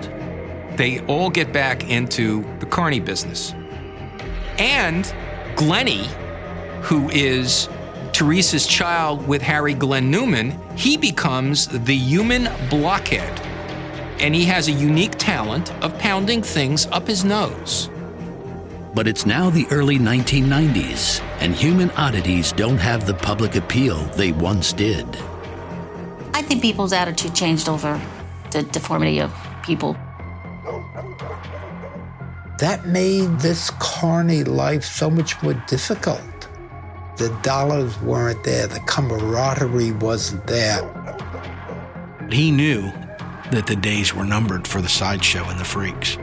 They 0.76 1.00
all 1.06 1.28
get 1.28 1.52
back 1.52 1.90
into 1.90 2.44
the 2.60 2.66
carny 2.66 3.00
business. 3.00 3.54
And 4.56 5.12
Glennie, 5.56 6.08
who 6.82 7.10
is 7.10 7.68
Teresa's 8.12 8.68
child 8.68 9.26
with 9.26 9.42
Harry 9.42 9.74
Glenn 9.74 10.12
Newman, 10.12 10.56
he 10.76 10.96
becomes 10.96 11.66
the 11.66 11.96
human 11.96 12.48
blockhead. 12.68 13.40
And 14.20 14.32
he 14.32 14.44
has 14.44 14.68
a 14.68 14.72
unique 14.72 15.16
talent 15.18 15.72
of 15.82 15.98
pounding 15.98 16.40
things 16.40 16.86
up 16.86 17.08
his 17.08 17.24
nose. 17.24 17.90
But 18.94 19.08
it's 19.08 19.26
now 19.26 19.50
the 19.50 19.66
early 19.72 19.98
1990s, 19.98 21.20
and 21.40 21.54
human 21.54 21.90
oddities 21.92 22.52
don't 22.52 22.78
have 22.78 23.06
the 23.06 23.14
public 23.14 23.56
appeal 23.56 24.04
they 24.16 24.30
once 24.30 24.72
did. 24.72 25.06
I 26.32 26.42
think 26.42 26.62
people's 26.62 26.92
attitude 26.92 27.34
changed 27.34 27.68
over 27.68 28.00
the 28.50 28.62
deformity 28.62 29.20
of 29.20 29.32
people. 29.62 29.96
That 32.58 32.86
made 32.86 33.38
this 33.40 33.70
carny 33.78 34.44
life 34.44 34.84
so 34.84 35.10
much 35.10 35.42
more 35.42 35.54
difficult. 35.66 36.20
The 37.16 37.28
dollars 37.42 38.00
weren't 38.00 38.44
there, 38.44 38.66
the 38.66 38.80
camaraderie 38.80 39.92
wasn't 39.92 40.46
there. 40.46 40.82
He 42.30 42.50
knew 42.50 42.92
that 43.50 43.66
the 43.66 43.76
days 43.76 44.14
were 44.14 44.24
numbered 44.24 44.66
for 44.66 44.80
the 44.80 44.88
sideshow 44.88 45.44
and 45.48 45.58
the 45.58 45.64
freaks. 45.64 46.16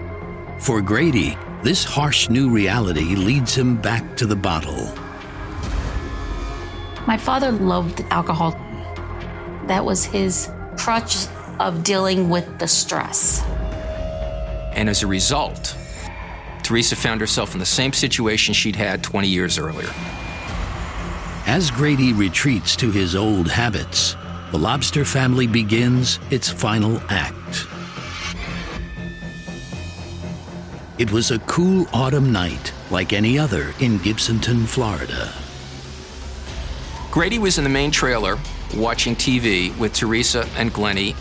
For 0.59 0.81
Grady, 0.81 1.37
this 1.63 1.83
harsh 1.83 2.29
new 2.29 2.49
reality 2.49 3.15
leads 3.15 3.53
him 3.55 3.75
back 3.75 4.15
to 4.17 4.25
the 4.25 4.35
bottle. 4.35 4.93
My 7.05 7.17
father 7.17 7.51
loved 7.51 8.01
alcohol. 8.09 8.55
That 9.67 9.83
was 9.83 10.05
his 10.05 10.49
crutch 10.77 11.27
of 11.59 11.83
dealing 11.83 12.29
with 12.29 12.57
the 12.59 12.67
stress. 12.67 13.43
And 14.73 14.89
as 14.89 15.03
a 15.03 15.07
result, 15.07 15.75
Teresa 16.63 16.95
found 16.95 17.19
herself 17.19 17.53
in 17.53 17.59
the 17.59 17.65
same 17.65 17.91
situation 17.93 18.53
she'd 18.53 18.75
had 18.75 19.03
20 19.03 19.27
years 19.27 19.57
earlier. 19.57 19.89
As 21.45 21.71
Grady 21.71 22.13
retreats 22.13 22.75
to 22.77 22.91
his 22.91 23.15
old 23.15 23.49
habits, 23.49 24.15
the 24.51 24.57
lobster 24.57 25.03
family 25.03 25.47
begins 25.47 26.19
its 26.31 26.49
final 26.49 27.01
act. 27.09 27.67
It 30.97 31.11
was 31.11 31.31
a 31.31 31.39
cool 31.39 31.87
autumn 31.93 32.31
night, 32.31 32.73
like 32.89 33.13
any 33.13 33.37
other 33.37 33.73
in 33.79 33.99
Gibsonton, 33.99 34.65
Florida. 34.65 35.33
Grady 37.11 37.39
was 37.39 37.57
in 37.57 37.63
the 37.63 37.69
main 37.69 37.91
trailer 37.91 38.37
watching 38.75 39.15
TV 39.15 39.77
with 39.77 39.93
Teresa 39.93 40.47
and 40.57 40.73
Glennie. 40.73 41.15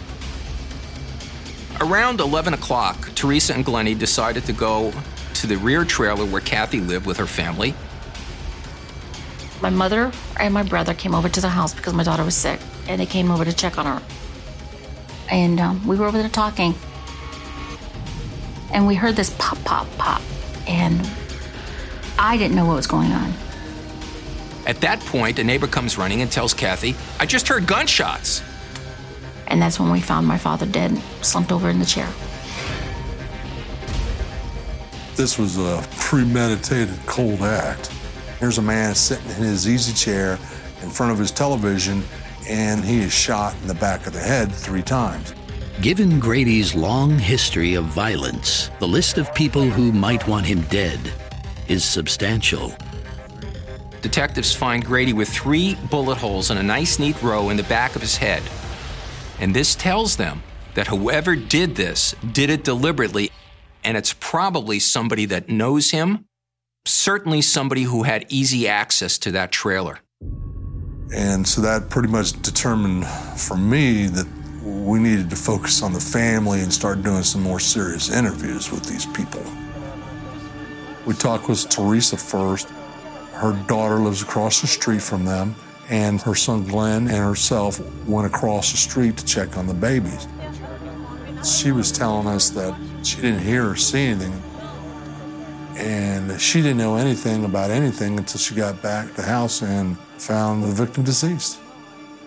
Around 1.81 2.21
11 2.21 2.55
o'clock, 2.55 3.11
Teresa 3.15 3.55
and 3.55 3.65
Glennie 3.65 3.95
decided 3.95 4.45
to 4.47 4.53
go 4.53 4.93
to 5.35 5.47
the 5.47 5.57
rear 5.57 5.85
trailer 5.85 6.25
where 6.25 6.41
Kathy 6.41 6.81
lived 6.81 7.07
with 7.07 7.19
her 7.19 7.27
family. 7.27 7.75
My 9.61 9.71
mother 9.71 10.13
and 10.39 10.53
my 10.53 10.63
brother 10.63 10.95
came 10.95 11.15
over 11.15 11.29
to 11.29 11.41
the 11.41 11.49
house 11.49 11.75
because 11.75 11.95
my 11.95 12.03
daughter 12.03 12.25
was 12.25 12.35
sick, 12.35 12.61
and 12.89 13.01
they 13.01 13.07
came 13.07 13.31
over 13.31 13.45
to 13.45 13.53
check 13.53 13.79
on 13.79 13.87
her. 13.87 14.03
And 15.31 15.61
um, 15.61 15.87
we 15.87 15.97
were 15.97 16.07
over 16.07 16.19
there 16.19 16.29
talking, 16.29 16.75
and 18.73 18.87
we 18.87 18.95
heard 18.95 19.17
this 19.17 19.35
pop, 19.39 19.63
pop, 19.65 19.87
pop, 19.99 20.23
and 20.67 21.09
I 22.19 22.37
didn't 22.37 22.57
know 22.57 22.67
what 22.67 22.77
was 22.77 22.87
going 22.87 23.13
on. 23.13 23.33
At 24.67 24.81
that 24.81 24.99
point, 25.01 25.39
a 25.39 25.45
neighbor 25.45 25.69
comes 25.69 25.97
running 25.97 26.23
and 26.23 26.31
tells 26.31 26.53
Kathy, 26.53 26.97
I 27.21 27.27
just 27.27 27.47
heard 27.47 27.67
gunshots. 27.67 28.43
And 29.47 29.63
that's 29.63 29.79
when 29.79 29.93
we 29.93 30.01
found 30.01 30.27
my 30.27 30.39
father 30.39 30.67
dead, 30.67 31.01
slumped 31.23 31.53
over 31.53 31.71
in 31.71 31.79
the 31.79 31.87
chair. 31.87 32.09
This 35.15 35.39
was 35.39 35.57
a 35.57 35.87
premeditated 35.99 36.99
cold 37.07 37.41
act. 37.43 37.93
Here's 38.41 38.59
a 38.59 38.63
man 38.63 38.95
sitting 38.97 39.31
in 39.31 39.37
his 39.37 39.69
easy 39.69 39.95
chair 39.95 40.33
in 40.83 40.91
front 40.91 41.13
of 41.13 41.19
his 41.19 41.31
television, 41.31 42.03
and 42.49 42.85
he 42.85 42.99
is 42.99 43.13
shot 43.13 43.55
in 43.63 43.69
the 43.69 43.75
back 43.75 44.07
of 44.07 44.13
the 44.13 44.21
head 44.21 44.53
three 44.53 44.83
times. 44.83 45.33
Given 45.81 46.19
Grady's 46.19 46.75
long 46.75 47.19
history 47.19 47.75
of 47.75 47.85
violence, 47.85 48.71
the 48.81 48.89
list 48.89 49.17
of 49.17 49.33
people 49.35 49.71
who 49.71 49.93
might 49.93 50.27
want 50.27 50.45
him 50.45 50.63
dead 50.63 50.99
is 51.69 51.85
substantial. 51.85 52.75
Detectives 54.07 54.55
find 54.55 54.85
Grady 54.85 55.13
with 55.13 55.29
three 55.29 55.75
bullet 55.91 56.19
holes 56.19 56.53
in 56.53 56.59
a 56.59 56.63
nice, 56.63 57.01
neat 57.01 57.21
row 57.21 57.51
in 57.51 57.57
the 57.57 57.65
back 57.65 57.97
of 57.97 58.01
his 58.01 58.19
head. 58.19 58.41
And 59.41 59.53
this 59.53 59.75
tells 59.75 60.15
them 60.15 60.45
that 60.75 60.87
whoever 60.87 61.35
did 61.35 61.75
this 61.75 62.15
did 62.33 62.49
it 62.49 62.63
deliberately, 62.63 63.33
and 63.83 63.97
it's 63.97 64.15
probably 64.21 64.79
somebody 64.79 65.25
that 65.25 65.49
knows 65.49 65.91
him, 65.91 66.27
certainly 66.85 67.43
somebody 67.43 67.83
who 67.83 68.05
had 68.05 68.27
easy 68.29 68.69
access 68.69 69.19
to 69.19 69.33
that 69.33 69.51
trailer. 69.51 69.99
And 71.13 71.45
so 71.45 71.61
that 71.63 71.91
pretty 71.91 72.09
much 72.09 72.41
determined 72.43 73.09
for 73.09 73.57
me 73.57 74.07
that 74.07 74.29
we 74.63 75.01
needed 75.01 75.31
to 75.31 75.37
focus 75.37 75.83
on 75.83 75.93
the 75.93 75.99
family 75.99 76.61
and 76.61 76.73
start 76.73 77.03
doing 77.03 77.25
some 77.25 77.43
more 77.43 77.59
serious 77.59 78.09
interviews 78.09 78.71
with 78.71 78.85
these 78.85 79.07
people. 79.07 79.43
We 81.07 81.15
talked 81.15 81.49
with 81.49 81.69
Teresa 81.69 82.17
first. 82.17 82.69
Her 83.37 83.53
daughter 83.69 83.97
lives 83.97 84.23
across 84.23 84.63
the 84.63 84.67
street 84.67 85.03
from 85.03 85.27
them, 85.27 85.55
and 85.91 86.21
her 86.23 86.35
son 86.35 86.65
Glenn 86.65 87.07
and 87.07 87.19
herself 87.19 87.79
went 88.07 88.27
across 88.27 88.71
the 88.71 88.79
street 88.79 89.19
to 89.19 89.27
check 89.27 89.59
on 89.59 89.67
the 89.67 89.75
babies. 89.75 90.27
She 91.45 91.71
was 91.71 91.93
telling 91.93 92.27
us 92.27 92.49
that 92.51 92.75
she 93.03 93.21
didn't 93.21 93.41
hear 93.41 93.69
or 93.69 93.77
see 93.77 94.07
anything, 94.07 94.43
and 95.77 96.41
she 96.41 96.63
didn't 96.63 96.79
know 96.79 96.97
anything 96.97 97.45
about 97.45 97.71
anything 97.71 98.19
until 98.19 98.39
she 98.39 98.55
got 98.55 98.81
back 98.83 99.09
to 99.09 99.17
the 99.17 99.23
house 99.23 99.63
and 99.63 99.99
found 100.17 100.63
the 100.65 100.69
victim 100.69 101.05
deceased. 101.05 101.59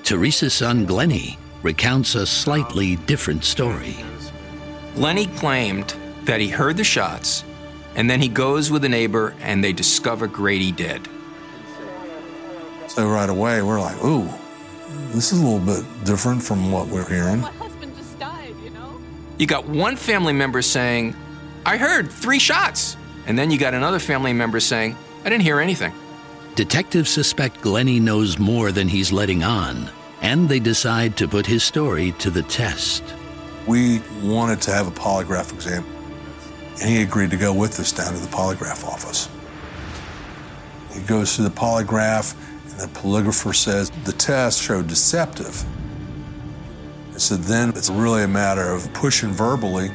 Teresa's 0.03 0.53
son 0.53 0.85
Glennie 0.85 1.39
recounts 1.63 2.13
a 2.13 2.27
slightly 2.27 2.97
different 2.97 3.43
story. 3.43 3.97
Glennie 4.93 5.25
claimed 5.25 5.95
that 6.25 6.39
he 6.39 6.49
heard 6.49 6.77
the 6.77 6.83
shots, 6.83 7.43
and 7.99 8.09
then 8.09 8.21
he 8.21 8.29
goes 8.29 8.71
with 8.71 8.85
a 8.85 8.89
neighbor 8.89 9.35
and 9.41 9.61
they 9.61 9.73
discover 9.73 10.25
Grady 10.25 10.71
dead. 10.71 11.05
So 12.87 13.05
right 13.05 13.29
away, 13.29 13.61
we're 13.61 13.81
like, 13.81 14.01
ooh, 14.01 14.29
this 15.09 15.33
is 15.33 15.41
a 15.41 15.45
little 15.45 15.59
bit 15.59 15.83
different 16.05 16.41
from 16.41 16.71
what 16.71 16.87
we're 16.87 17.07
hearing. 17.09 17.41
My 17.41 17.51
husband 17.51 17.93
just 17.97 18.17
died, 18.17 18.55
You 19.37 19.45
got 19.45 19.67
one 19.67 19.97
family 19.97 20.31
member 20.31 20.61
saying, 20.61 21.13
I 21.65 21.75
heard 21.75 22.09
three 22.09 22.39
shots. 22.39 22.95
And 23.27 23.37
then 23.37 23.51
you 23.51 23.59
got 23.59 23.73
another 23.73 23.99
family 23.99 24.31
member 24.31 24.61
saying, 24.61 24.95
I 25.25 25.29
didn't 25.29 25.43
hear 25.43 25.59
anything. 25.59 25.91
Detectives 26.55 27.09
suspect 27.09 27.59
Glennie 27.59 27.99
knows 27.99 28.39
more 28.39 28.71
than 28.71 28.87
he's 28.87 29.11
letting 29.11 29.43
on, 29.43 29.89
and 30.21 30.47
they 30.47 30.59
decide 30.59 31.17
to 31.17 31.27
put 31.27 31.45
his 31.45 31.65
story 31.65 32.13
to 32.13 32.29
the 32.29 32.43
test. 32.43 33.03
We 33.67 34.01
wanted 34.23 34.61
to 34.61 34.71
have 34.71 34.87
a 34.87 34.91
polygraph 34.91 35.51
exam, 35.51 35.83
and 36.81 36.89
he 36.89 37.01
agreed 37.01 37.31
to 37.31 37.37
go 37.37 37.53
with 37.53 37.79
us 37.79 37.91
down 37.91 38.13
to 38.13 38.19
the 38.19 38.27
polygraph 38.27 38.85
office. 38.85 39.29
He 40.93 41.01
goes 41.01 41.35
through 41.35 41.45
the 41.45 41.51
polygraph, 41.55 42.35
and 42.71 42.79
the 42.79 42.99
polygrapher 42.99 43.55
says 43.55 43.91
the 44.05 44.11
test 44.13 44.61
showed 44.61 44.87
deceptive. 44.87 45.63
So 47.17 47.35
then 47.35 47.69
it's 47.69 47.89
really 47.89 48.23
a 48.23 48.27
matter 48.27 48.71
of 48.71 48.91
pushing 48.93 49.31
verbally, 49.31 49.89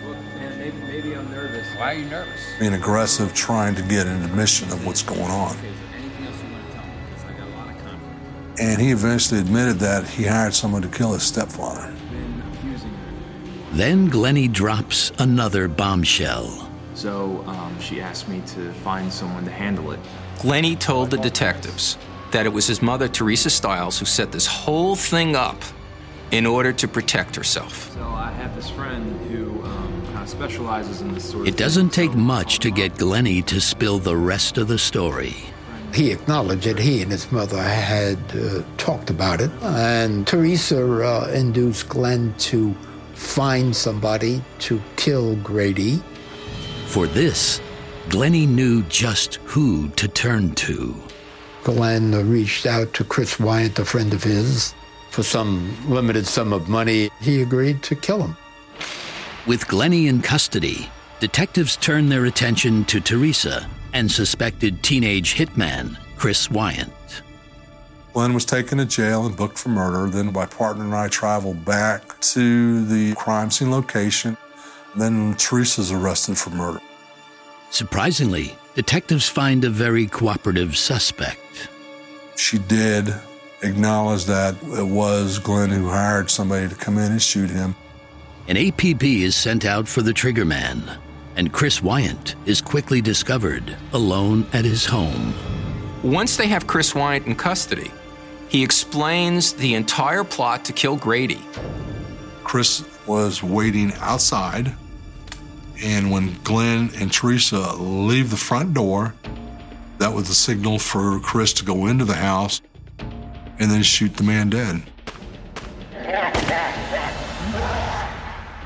Maybe, 0.59 0.77
maybe 0.87 1.15
I'm 1.17 1.31
nervous. 1.31 1.67
Why 1.77 1.95
are 1.95 1.95
you 1.95 2.05
nervous? 2.07 2.41
being 2.59 2.75
aggressive, 2.75 3.35
trying 3.35 3.75
to 3.75 3.83
get 3.83 4.07
an 4.07 4.23
admission 4.23 4.71
of 4.73 4.87
what's 4.87 5.03
going 5.03 5.23
on. 5.23 5.57
Anything 5.57 6.27
else 6.27 6.43
you 6.43 6.53
want 6.53 6.67
to 6.67 6.73
tell 6.73 6.85
me? 6.85 6.93
Because 7.09 7.25
I 7.25 7.33
got 7.33 7.49
a 7.49 7.51
lot 7.57 7.69
of 7.71 7.83
confidence. 7.83 8.61
And 8.61 8.81
he 8.81 8.91
eventually 8.91 9.41
admitted 9.41 9.79
that 9.81 10.07
he 10.07 10.25
hired 10.25 10.55
someone 10.55 10.83
to 10.83 10.89
kill 10.89 11.13
his 11.15 11.23
stepfather. 11.23 11.93
Been 12.11 12.43
accusing 12.53 12.91
her. 12.91 13.77
Then 13.77 14.09
Glennie 14.09 14.49
drops 14.49 15.11
another 15.19 15.67
bombshell. 15.69 16.64
So 16.95 17.45
um, 17.47 17.79
she 17.81 18.01
asked 18.01 18.29
me 18.29 18.43
to 18.49 18.73
find 18.73 19.13
someone 19.13 19.45
to 19.45 19.51
handle 19.51 19.91
it. 19.93 20.01
Glennie 20.41 20.77
told 20.77 21.11
the 21.11 21.19
detectives 21.19 21.99
that 22.31 22.47
it 22.47 22.53
was 22.53 22.67
his 22.67 22.83
mother, 22.83 23.09
Teresa 23.09 23.51
Stiles, 23.51 23.99
who 23.99 24.05
set 24.05 24.33
this 24.33 24.47
whole 24.47 24.97
thing 24.97 25.37
up 25.37 25.61
in 26.31 26.47
order 26.47 26.73
to 26.73 26.89
protect 26.89 27.37
herself. 27.37 27.93
So 27.93 28.03
I 28.03 28.31
have 28.33 28.55
this 28.57 28.71
friend 28.71 29.21
who 29.31 29.63
um, 29.65 30.03
kind 30.07 30.19
of 30.19 30.29
specializes 30.29 31.01
in 31.01 31.15
this 31.15 31.31
sort 31.31 31.43
of 31.43 31.49
It 31.49 31.57
doesn't 31.57 31.91
take 31.91 32.15
much 32.15 32.59
to 32.61 32.71
get 32.71 32.99
Glennie 32.99 33.43
to 33.43 33.61
spill 33.61 33.99
the 33.99 34.17
rest 34.17 34.59
of 34.59 34.69
the 34.69 34.79
story. 34.79 35.35
He 35.93 36.11
acknowledged 36.11 36.65
that 36.65 36.81
he 36.81 37.03
and 37.03 37.13
his 37.13 37.31
mother 37.31 37.63
had 37.63 38.19
uh, 38.35 38.65
talked 38.79 39.11
about 39.11 39.41
it, 39.41 39.51
and 39.63 40.27
Teresa 40.27 40.83
uh, 40.83 41.31
induced 41.33 41.89
Glenn 41.89 42.35
to 42.39 42.75
find 43.15 43.77
somebody 43.77 44.43
to 44.61 44.83
kill 44.97 45.37
Grady. 45.37 46.03
For 46.95 47.09
this, 47.09 47.61
Glennie 48.09 48.47
knew 48.47 48.85
just 48.85 49.41
who 49.47 49.89
to 49.97 50.07
turn 50.07 50.55
to. 50.55 50.95
Glenn 51.65 52.13
reached 52.31 52.67
out 52.67 52.95
to 52.95 53.03
Chris 53.03 53.41
Wyant, 53.41 53.81
a 53.81 53.85
friend 53.85 54.15
of 54.15 54.23
his, 54.23 54.77
for 55.11 55.25
some 55.25 55.77
limited 55.91 56.25
sum 56.25 56.53
of 56.53 56.69
money. 56.69 57.11
He 57.21 57.43
agreed 57.43 57.83
to 57.83 57.97
kill 57.97 58.23
him. 58.23 58.37
With 59.45 59.67
Glennie 59.67 60.07
in 60.07 60.23
custody, 60.23 60.89
detectives 61.19 61.75
turned 61.75 62.13
their 62.13 62.27
attention 62.27 62.85
to 62.85 63.01
Teresa 63.01 63.69
and 63.93 64.09
suspected 64.09 64.81
teenage 64.85 65.35
hitman 65.35 65.99
Chris 66.17 66.49
Wyant. 66.49 66.93
Glenn 68.13 68.35
was 68.35 68.45
taken 68.45 68.79
to 68.79 68.85
jail 68.85 69.27
and 69.27 69.37
booked 69.37 69.59
for 69.59 69.71
murder. 69.71 70.09
Then 70.09 70.33
my 70.33 70.47
partner 70.47 70.85
and 70.85 70.95
I 70.95 71.09
traveled 71.09 71.65
back 71.65 72.21
to 72.21 72.85
the 72.85 73.17
crime 73.17 73.51
scene 73.51 73.73
location. 73.73 74.37
Then 74.97 75.35
Teresa's 75.35 75.93
arrested 75.93 76.39
for 76.39 76.51
murder. 76.51 76.81
Surprisingly, 77.71 78.57
detectives 78.75 79.29
find 79.29 79.65
a 79.65 79.71
very 79.71 80.07
cooperative 80.07 80.77
suspect. 80.77 81.69
She 82.37 82.59
did 82.59 83.13
acknowledge 83.63 84.27
that 84.27 84.55
it 84.63 84.87
was 84.87 85.39
Glenn 85.39 85.71
who 85.71 85.89
hired 85.89 86.31
somebody 86.31 86.69
to 86.69 86.75
come 86.75 86.99
in 86.99 87.13
and 87.13 87.23
shoot 87.23 87.51
him. 87.51 87.75
An 88.47 88.57
APB 88.57 89.23
is 89.23 89.35
sent 89.35 89.65
out 89.65 89.89
for 89.89 90.03
the 90.03 90.13
trigger 90.13 90.45
man, 90.45 90.99
and 91.35 91.53
Chris 91.53 91.83
Wyant 91.83 92.37
is 92.47 92.61
quickly 92.61 93.01
discovered 93.01 93.77
alone 93.93 94.47
at 94.53 94.65
his 94.65 94.85
home. 94.85 95.35
Once 96.03 96.37
they 96.37 96.47
have 96.49 96.67
Chris 96.67 96.95
Wyant 96.95 97.27
in 97.27 97.35
custody, 97.35 97.91
he 98.49 98.63
explains 98.63 99.55
the 99.55 99.75
entire 99.75 100.23
plot 100.23 100.65
to 100.67 100.73
kill 100.73 100.97
Grady. 100.97 101.41
Chris 102.45 102.85
was 103.07 103.43
waiting 103.43 103.93
outside, 103.95 104.75
and 105.83 106.11
when 106.11 106.35
Glenn 106.43 106.91
and 106.97 107.13
Teresa 107.13 107.75
leave 107.75 108.31
the 108.31 108.37
front 108.37 108.75
door, 108.75 109.15
that 109.99 110.13
was 110.13 110.29
the 110.29 110.35
signal 110.35 110.79
for 110.79 111.21
Chris 111.21 111.53
to 111.55 111.65
go 111.65 111.87
into 111.87 112.05
the 112.05 112.15
house 112.15 112.61
and 113.59 113.71
then 113.71 113.83
shoot 113.83 114.17
the 114.17 114.23
man 114.23 114.51
dead. 114.51 114.83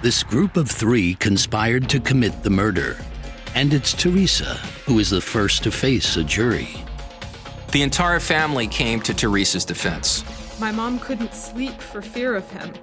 This 0.00 0.22
group 0.22 0.56
of 0.56 0.70
three 0.70 1.14
conspired 1.14 1.88
to 1.90 1.98
commit 1.98 2.44
the 2.44 2.50
murder, 2.50 2.96
and 3.54 3.74
it's 3.74 3.92
Teresa 3.92 4.54
who 4.86 4.98
is 5.00 5.11
the 5.11 5.20
first 5.20 5.64
to 5.64 5.70
face 5.70 6.16
a 6.16 6.24
jury. 6.24 6.68
The 7.72 7.82
entire 7.82 8.20
family 8.20 8.66
came 8.66 9.00
to 9.02 9.12
Teresa's 9.12 9.64
defense. 9.64 10.24
My 10.59 10.72
mom 10.72 10.98
couldn't 10.98 11.34
sleep 11.34 11.80
for 11.80 12.02
fear 12.02 12.34
of 12.34 12.50
him. 12.50 12.74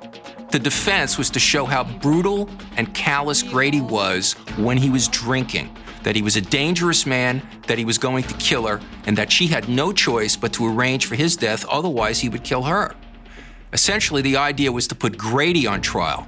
The 0.52 0.60
defense 0.60 1.18
was 1.18 1.30
to 1.32 1.40
show 1.40 1.66
how 1.66 1.84
brutal 1.84 2.50
and 2.78 2.94
callous 2.94 3.44
Grady 3.44 3.82
was 3.82 4.34
when 4.58 4.78
he 4.78 4.90
was 4.90 5.10
drinking, 5.10 5.76
that 6.04 6.16
he 6.16 6.22
was 6.22 6.38
a 6.38 6.42
dangerous 6.42 7.06
man, 7.06 7.42
that 7.68 7.78
he 7.78 7.84
was 7.84 7.98
going 7.98 8.24
to 8.24 8.34
kill 8.36 8.66
her, 8.68 8.80
and 9.06 9.18
that 9.18 9.30
she 9.30 9.48
had 9.48 9.68
no 9.68 9.92
choice 9.92 10.38
but 10.38 10.54
to 10.54 10.66
arrange 10.66 11.06
for 11.06 11.16
his 11.16 11.36
death, 11.36 11.66
otherwise, 11.66 12.20
he 12.20 12.30
would 12.30 12.46
kill 12.46 12.64
her. 12.64 12.96
Essentially, 13.74 14.22
the 14.22 14.38
idea 14.38 14.72
was 14.72 14.88
to 14.88 14.96
put 14.96 15.18
Grady 15.18 15.68
on 15.68 15.82
trial. 15.82 16.26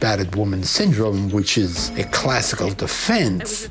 Battered 0.00 0.36
woman 0.36 0.64
syndrome, 0.64 1.30
which 1.30 1.56
is 1.56 1.88
a 1.98 2.04
classical 2.04 2.68
defense, 2.68 3.70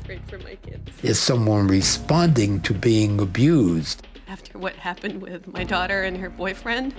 is 1.04 1.20
someone 1.20 1.68
responding 1.68 2.60
to 2.62 2.74
being 2.74 3.20
abused. 3.20 4.04
After 4.34 4.58
what 4.58 4.74
happened 4.74 5.22
with 5.22 5.46
my 5.46 5.62
daughter 5.62 6.02
and 6.02 6.16
her 6.16 6.28
boyfriend, 6.28 6.92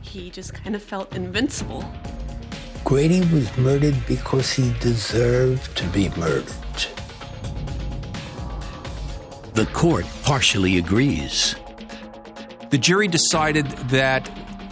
he 0.00 0.30
just 0.30 0.54
kind 0.54 0.76
of 0.76 0.82
felt 0.82 1.12
invincible. 1.12 1.84
Grady 2.84 3.18
was 3.34 3.56
murdered 3.58 3.96
because 4.06 4.52
he 4.52 4.72
deserved 4.78 5.76
to 5.76 5.84
be 5.88 6.08
murdered. 6.10 6.46
The 9.54 9.66
court 9.72 10.06
partially 10.22 10.78
agrees. 10.78 11.56
The 12.70 12.78
jury 12.78 13.08
decided 13.08 13.66
that 13.90 14.30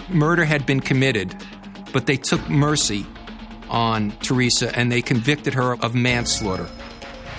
murder 0.08 0.44
had 0.44 0.64
been 0.66 0.78
committed, 0.78 1.34
but 1.92 2.06
they 2.06 2.16
took 2.16 2.48
mercy 2.48 3.04
on 3.68 4.12
Teresa 4.22 4.72
and 4.78 4.92
they 4.92 5.02
convicted 5.02 5.54
her 5.54 5.74
of 5.82 5.96
manslaughter. 5.96 6.68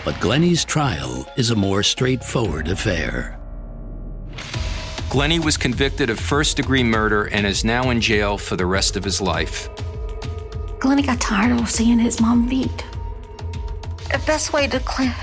But 0.03 0.19
Glennie's 0.19 0.65
trial 0.65 1.25
is 1.37 1.51
a 1.51 1.55
more 1.55 1.83
straightforward 1.83 2.67
affair. 2.67 3.40
Glennie 5.11 5.39
was 5.39 5.57
convicted 5.57 6.09
of 6.09 6.17
first 6.17 6.55
degree 6.55 6.85
murder 6.85 7.25
and 7.25 7.45
is 7.45 7.65
now 7.65 7.89
in 7.89 7.99
jail 7.99 8.37
for 8.37 8.55
the 8.55 8.65
rest 8.65 8.95
of 8.95 9.03
his 9.03 9.19
life. 9.19 9.67
Glennie 10.79 11.01
got 11.01 11.19
tired 11.19 11.51
of 11.59 11.69
seeing 11.69 11.99
his 11.99 12.21
mom 12.21 12.47
beat. 12.47 12.85
The 14.09 14.21
best 14.25 14.53
way 14.53 14.67
to, 14.67 14.79
cl- 14.79 15.13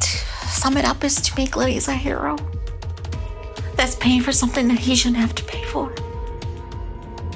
to 0.00 0.08
sum 0.48 0.76
it 0.76 0.84
up 0.84 1.04
is 1.04 1.14
to 1.20 1.32
make 1.36 1.52
Glennie 1.52 1.78
a 1.78 1.92
hero. 1.92 2.36
That's 3.76 3.94
paying 3.94 4.20
for 4.20 4.32
something 4.32 4.66
that 4.66 4.80
he 4.80 4.96
shouldn't 4.96 5.18
have 5.18 5.36
to 5.36 5.44
pay 5.44 5.62
for. 5.62 5.90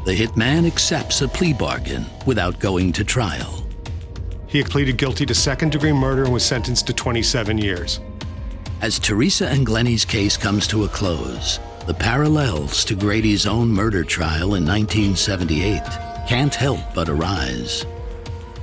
The 0.04 0.16
hitman 0.18 0.66
accepts 0.66 1.22
a 1.22 1.28
plea 1.28 1.52
bargain 1.52 2.06
without 2.26 2.58
going 2.58 2.90
to 2.94 3.04
trial. 3.04 3.64
He 4.48 4.64
pleaded 4.64 4.96
guilty 4.96 5.26
to 5.26 5.34
second 5.34 5.70
degree 5.70 5.92
murder 5.92 6.24
and 6.24 6.32
was 6.32 6.44
sentenced 6.44 6.88
to 6.88 6.92
27 6.92 7.56
years. 7.56 8.00
As 8.80 8.98
Teresa 8.98 9.48
and 9.48 9.64
Glennie's 9.64 10.04
case 10.04 10.36
comes 10.36 10.66
to 10.66 10.82
a 10.82 10.88
close, 10.88 11.60
the 11.86 11.94
parallels 11.94 12.82
to 12.86 12.94
Grady's 12.94 13.46
own 13.46 13.68
murder 13.68 14.04
trial 14.04 14.54
in 14.54 14.64
1978 14.64 15.82
can't 16.26 16.54
help 16.54 16.80
but 16.94 17.10
arise. 17.10 17.82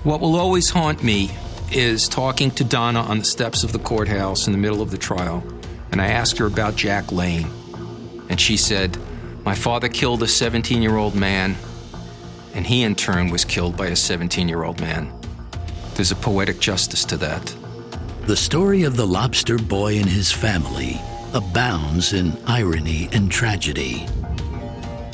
What 0.04 0.22
will 0.22 0.36
always 0.36 0.72
haunt 0.72 1.04
me 1.04 1.30
is 1.72 2.10
talking 2.10 2.50
to 2.52 2.64
Donna 2.64 3.02
on 3.02 3.20
the 3.20 3.26
steps 3.26 3.64
of 3.64 3.74
the 3.74 3.80
courthouse 3.80 4.48
in 4.48 4.54
the 4.54 4.58
middle 4.58 4.82
of 4.82 4.90
the 4.90 4.98
trial, 4.98 5.44
and 5.92 6.02
I 6.02 6.08
asked 6.08 6.40
her 6.40 6.48
about 6.48 6.76
Jack 6.76 7.12
Lane. 7.12 7.48
And 8.30 8.42
she 8.42 8.58
said, 8.58 8.98
My 9.46 9.54
father 9.54 9.88
killed 9.88 10.24
a 10.24 10.28
17 10.28 10.82
year 10.82 10.96
old 10.96 11.14
man, 11.14 11.56
and 12.56 12.66
he 12.66 12.82
in 12.82 12.96
turn 12.96 13.30
was 13.30 13.46
killed 13.46 13.78
by 13.78 13.88
a 13.88 13.96
17 13.96 14.50
year 14.50 14.64
old 14.64 14.82
man. 14.82 15.14
There's 15.94 16.12
a 16.12 16.16
poetic 16.16 16.60
justice 16.60 17.06
to 17.06 17.18
that. 17.18 17.56
The 18.26 18.36
story 18.36 18.82
of 18.84 18.96
the 18.96 19.06
lobster 19.06 19.60
boy 19.60 19.98
and 19.98 20.10
his 20.10 20.32
family 20.32 21.00
abounds 21.34 22.14
in 22.14 22.38
irony 22.46 23.10
and 23.14 23.32
tragedy. 23.32 24.06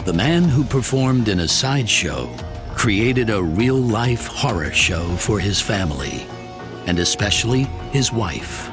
The 0.05 0.13
man 0.13 0.43
who 0.43 0.63
performed 0.63 1.28
in 1.28 1.41
a 1.41 1.47
sideshow 1.47 2.30
created 2.76 3.30
a 3.30 3.41
real 3.41 3.76
life 3.76 4.28
horror 4.28 4.72
show 4.72 5.05
for 5.18 5.39
his 5.39 5.61
family, 5.61 6.26
and 6.86 6.99
especially 6.99 7.63
his 7.91 8.11
wife. 8.11 8.70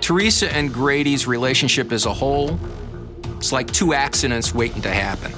Teresa 0.00 0.50
and 0.54 0.72
Grady's 0.72 1.26
relationship 1.26 1.92
as 1.92 2.06
a 2.06 2.12
whole, 2.12 2.58
it's 3.36 3.52
like 3.52 3.70
two 3.70 3.92
accidents 3.94 4.54
waiting 4.54 4.82
to 4.82 4.90
happen. 4.90 5.32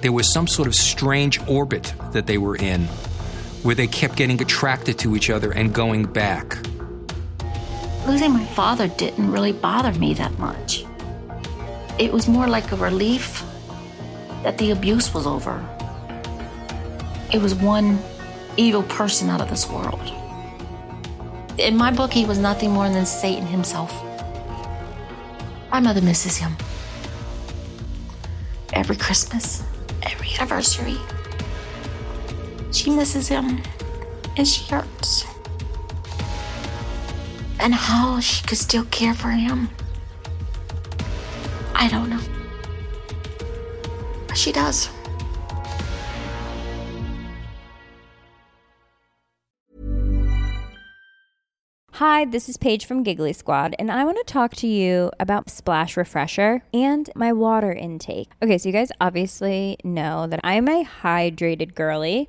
There 0.00 0.12
was 0.12 0.32
some 0.32 0.46
sort 0.46 0.66
of 0.66 0.74
strange 0.74 1.40
orbit 1.46 1.94
that 2.12 2.26
they 2.26 2.38
were 2.38 2.56
in 2.56 2.88
where 3.64 3.74
they 3.74 3.86
kept 3.86 4.14
getting 4.14 4.40
attracted 4.42 4.98
to 4.98 5.16
each 5.16 5.30
other 5.30 5.50
and 5.50 5.72
going 5.72 6.04
back. 6.04 6.58
Losing 8.06 8.32
my 8.32 8.44
father 8.44 8.88
didn't 8.88 9.32
really 9.32 9.52
bother 9.52 9.98
me 9.98 10.12
that 10.14 10.38
much. 10.38 10.84
It 11.98 12.12
was 12.12 12.28
more 12.28 12.46
like 12.46 12.70
a 12.72 12.76
relief 12.76 13.42
that 14.42 14.58
the 14.58 14.70
abuse 14.70 15.14
was 15.14 15.26
over. 15.26 15.64
It 17.32 17.40
was 17.40 17.54
one 17.54 17.98
evil 18.58 18.82
person 18.82 19.30
out 19.30 19.40
of 19.40 19.48
this 19.48 19.66
world. 19.68 20.12
In 21.56 21.74
my 21.74 21.90
book, 21.90 22.12
he 22.12 22.26
was 22.26 22.38
nothing 22.38 22.70
more 22.70 22.90
than 22.90 23.06
Satan 23.06 23.46
himself. 23.46 23.92
My 25.70 25.80
mother 25.80 26.02
misses 26.02 26.36
him. 26.36 26.54
Every 28.74 28.96
Christmas, 28.96 29.62
every 30.02 30.28
anniversary, 30.38 30.98
she 32.74 32.90
misses 32.90 33.28
him 33.28 33.62
and 34.36 34.46
she 34.46 34.68
hurts. 34.68 35.24
And 37.60 37.72
how 37.72 38.20
she 38.20 38.44
could 38.44 38.58
still 38.58 38.84
care 38.86 39.14
for 39.14 39.30
him, 39.30 39.70
I 41.74 41.88
don't 41.88 42.10
know. 42.10 42.20
But 44.26 44.36
she 44.36 44.52
does. 44.52 44.90
Hi, 51.98 52.24
this 52.24 52.48
is 52.48 52.56
Paige 52.56 52.86
from 52.86 53.04
Giggly 53.04 53.32
Squad, 53.32 53.76
and 53.78 53.88
I 53.88 54.04
want 54.04 54.18
to 54.18 54.24
talk 54.24 54.56
to 54.56 54.66
you 54.66 55.12
about 55.20 55.48
Splash 55.48 55.96
Refresher 55.96 56.64
and 56.74 57.08
my 57.14 57.32
water 57.32 57.72
intake. 57.72 58.32
Okay, 58.42 58.58
so 58.58 58.68
you 58.68 58.72
guys 58.72 58.90
obviously 59.00 59.78
know 59.84 60.26
that 60.26 60.40
I'm 60.42 60.68
a 60.68 60.84
hydrated 60.84 61.76
girly, 61.76 62.28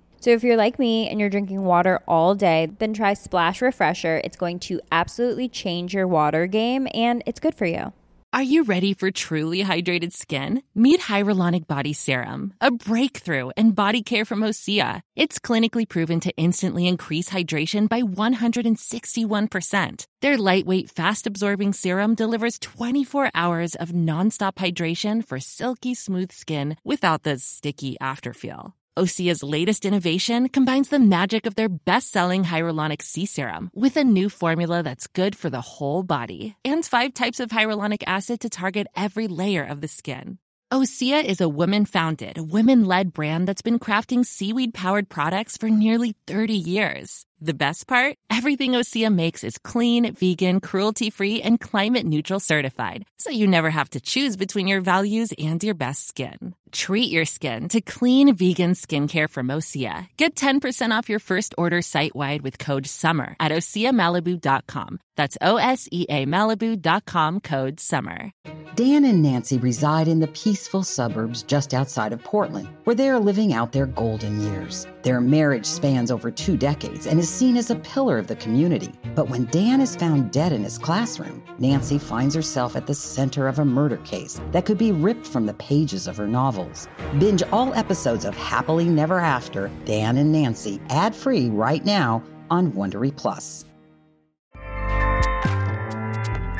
So 0.21 0.29
if 0.29 0.43
you're 0.43 0.55
like 0.55 0.77
me 0.77 1.09
and 1.09 1.19
you're 1.19 1.31
drinking 1.31 1.63
water 1.63 1.99
all 2.07 2.35
day, 2.35 2.71
then 2.77 2.93
try 2.93 3.15
Splash 3.15 3.59
Refresher. 3.59 4.21
It's 4.23 4.37
going 4.37 4.59
to 4.59 4.79
absolutely 4.91 5.49
change 5.49 5.95
your 5.95 6.07
water 6.07 6.45
game 6.45 6.87
and 6.93 7.23
it's 7.25 7.39
good 7.39 7.55
for 7.55 7.65
you. 7.65 7.91
Are 8.33 8.43
you 8.43 8.63
ready 8.63 8.93
for 8.93 9.11
truly 9.11 9.61
hydrated 9.63 10.13
skin? 10.13 10.61
Meet 10.75 11.01
Hyaluronic 11.01 11.67
Body 11.67 11.91
Serum, 11.91 12.53
a 12.61 12.71
breakthrough 12.71 13.49
in 13.57 13.71
body 13.71 14.03
care 14.03 14.23
from 14.23 14.39
Osea. 14.39 15.01
It's 15.15 15.39
clinically 15.39 15.89
proven 15.89 16.21
to 16.21 16.31
instantly 16.37 16.87
increase 16.87 17.29
hydration 17.29 17.89
by 17.89 18.03
161%. 18.03 20.05
Their 20.21 20.37
lightweight, 20.37 20.91
fast 20.91 21.27
absorbing 21.27 21.73
serum 21.73 22.15
delivers 22.15 22.57
24 22.59 23.31
hours 23.33 23.75
of 23.75 23.89
nonstop 23.89 24.53
hydration 24.53 25.27
for 25.27 25.39
silky 25.39 25.93
smooth 25.93 26.31
skin 26.31 26.77
without 26.85 27.23
the 27.23 27.37
sticky 27.37 27.97
afterfeel. 27.99 28.71
Osea's 28.97 29.41
latest 29.41 29.85
innovation 29.85 30.49
combines 30.49 30.89
the 30.89 30.99
magic 30.99 31.45
of 31.45 31.55
their 31.55 31.69
best-selling 31.69 32.43
hyaluronic 32.43 33.01
sea 33.01 33.25
serum 33.25 33.71
with 33.73 33.95
a 33.95 34.03
new 34.03 34.27
formula 34.27 34.83
that's 34.83 35.07
good 35.07 35.33
for 35.33 35.49
the 35.49 35.61
whole 35.61 36.03
body 36.03 36.57
and 36.65 36.85
five 36.85 37.13
types 37.13 37.39
of 37.39 37.51
hyaluronic 37.51 38.03
acid 38.05 38.41
to 38.41 38.49
target 38.49 38.87
every 38.93 39.29
layer 39.29 39.63
of 39.63 39.79
the 39.79 39.87
skin. 39.87 40.39
Osea 40.73 41.23
is 41.23 41.39
a 41.39 41.47
women-founded, 41.47 42.51
women-led 42.51 43.13
brand 43.13 43.47
that's 43.47 43.61
been 43.61 43.79
crafting 43.79 44.25
seaweed-powered 44.25 45.07
products 45.07 45.55
for 45.55 45.69
nearly 45.69 46.13
30 46.27 46.53
years. 46.53 47.25
The 47.43 47.55
best 47.55 47.87
part? 47.87 48.17
Everything 48.29 48.73
Osea 48.73 49.11
makes 49.11 49.43
is 49.43 49.57
clean, 49.57 50.13
vegan, 50.13 50.59
cruelty-free, 50.59 51.41
and 51.41 51.59
climate-neutral 51.59 52.39
certified, 52.39 53.03
so 53.17 53.31
you 53.31 53.47
never 53.47 53.71
have 53.71 53.89
to 53.91 53.99
choose 53.99 54.37
between 54.37 54.67
your 54.67 54.79
values 54.79 55.33
and 55.39 55.63
your 55.63 55.73
best 55.73 56.07
skin. 56.07 56.53
Treat 56.71 57.11
your 57.11 57.25
skin 57.25 57.67
to 57.69 57.81
clean, 57.81 58.35
vegan 58.35 58.73
skincare 58.73 59.27
from 59.27 59.47
Osea. 59.47 60.07
Get 60.17 60.35
10% 60.35 60.91
off 60.95 61.09
your 61.09 61.19
first 61.19 61.55
order 61.57 61.81
site-wide 61.81 62.43
with 62.43 62.59
code 62.59 62.85
SUMMER 62.85 63.35
at 63.39 63.51
OseaMalibu.com. 63.51 64.99
That's 65.17 65.37
O-S-E-A 65.41 66.25
Malibu.com 66.25 67.39
code 67.41 67.79
SUMMER. 67.79 68.31
Dan 68.75 69.03
and 69.03 69.21
Nancy 69.21 69.57
reside 69.57 70.07
in 70.07 70.21
the 70.21 70.29
peaceful 70.29 70.81
suburbs 70.81 71.43
just 71.43 71.73
outside 71.73 72.13
of 72.13 72.23
Portland, 72.23 72.69
where 72.85 72.95
they 72.95 73.09
are 73.09 73.19
living 73.19 73.53
out 73.53 73.73
their 73.73 73.85
golden 73.85 74.39
years. 74.41 74.87
Their 75.01 75.19
marriage 75.19 75.65
spans 75.65 76.09
over 76.09 76.31
two 76.31 76.55
decades 76.55 77.05
and 77.05 77.19
seen 77.31 77.57
as 77.57 77.69
a 77.69 77.75
pillar 77.75 78.17
of 78.17 78.27
the 78.27 78.35
community. 78.35 78.91
But 79.15 79.29
when 79.29 79.45
Dan 79.45 79.81
is 79.81 79.95
found 79.95 80.31
dead 80.31 80.51
in 80.51 80.63
his 80.63 80.77
classroom, 80.77 81.41
Nancy 81.57 81.97
finds 81.97 82.35
herself 82.35 82.75
at 82.75 82.87
the 82.87 82.93
center 82.93 83.47
of 83.47 83.59
a 83.59 83.65
murder 83.65 83.97
case 83.97 84.39
that 84.51 84.65
could 84.65 84.77
be 84.77 84.91
ripped 84.91 85.25
from 85.25 85.45
the 85.45 85.53
pages 85.55 86.07
of 86.07 86.17
her 86.17 86.27
novels. 86.27 86.87
Binge 87.19 87.43
all 87.51 87.73
episodes 87.73 88.25
of 88.25 88.35
Happily 88.35 88.85
Never 88.85 89.19
After, 89.19 89.71
Dan 89.85 90.17
and 90.17 90.31
Nancy, 90.31 90.81
ad 90.89 91.15
free 91.15 91.49
right 91.49 91.83
now 91.85 92.21
on 92.49 92.73
Wondery 92.73 93.15
Plus. 93.15 93.65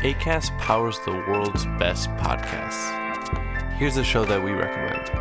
ACAST 0.04 0.58
powers 0.58 0.98
the 1.06 1.12
world's 1.12 1.66
best 1.78 2.10
podcasts. 2.12 2.98
Here's 3.78 3.98
a 3.98 4.04
show 4.04 4.26
that 4.26 4.44
we 4.44 4.52
recommend. 4.52 5.21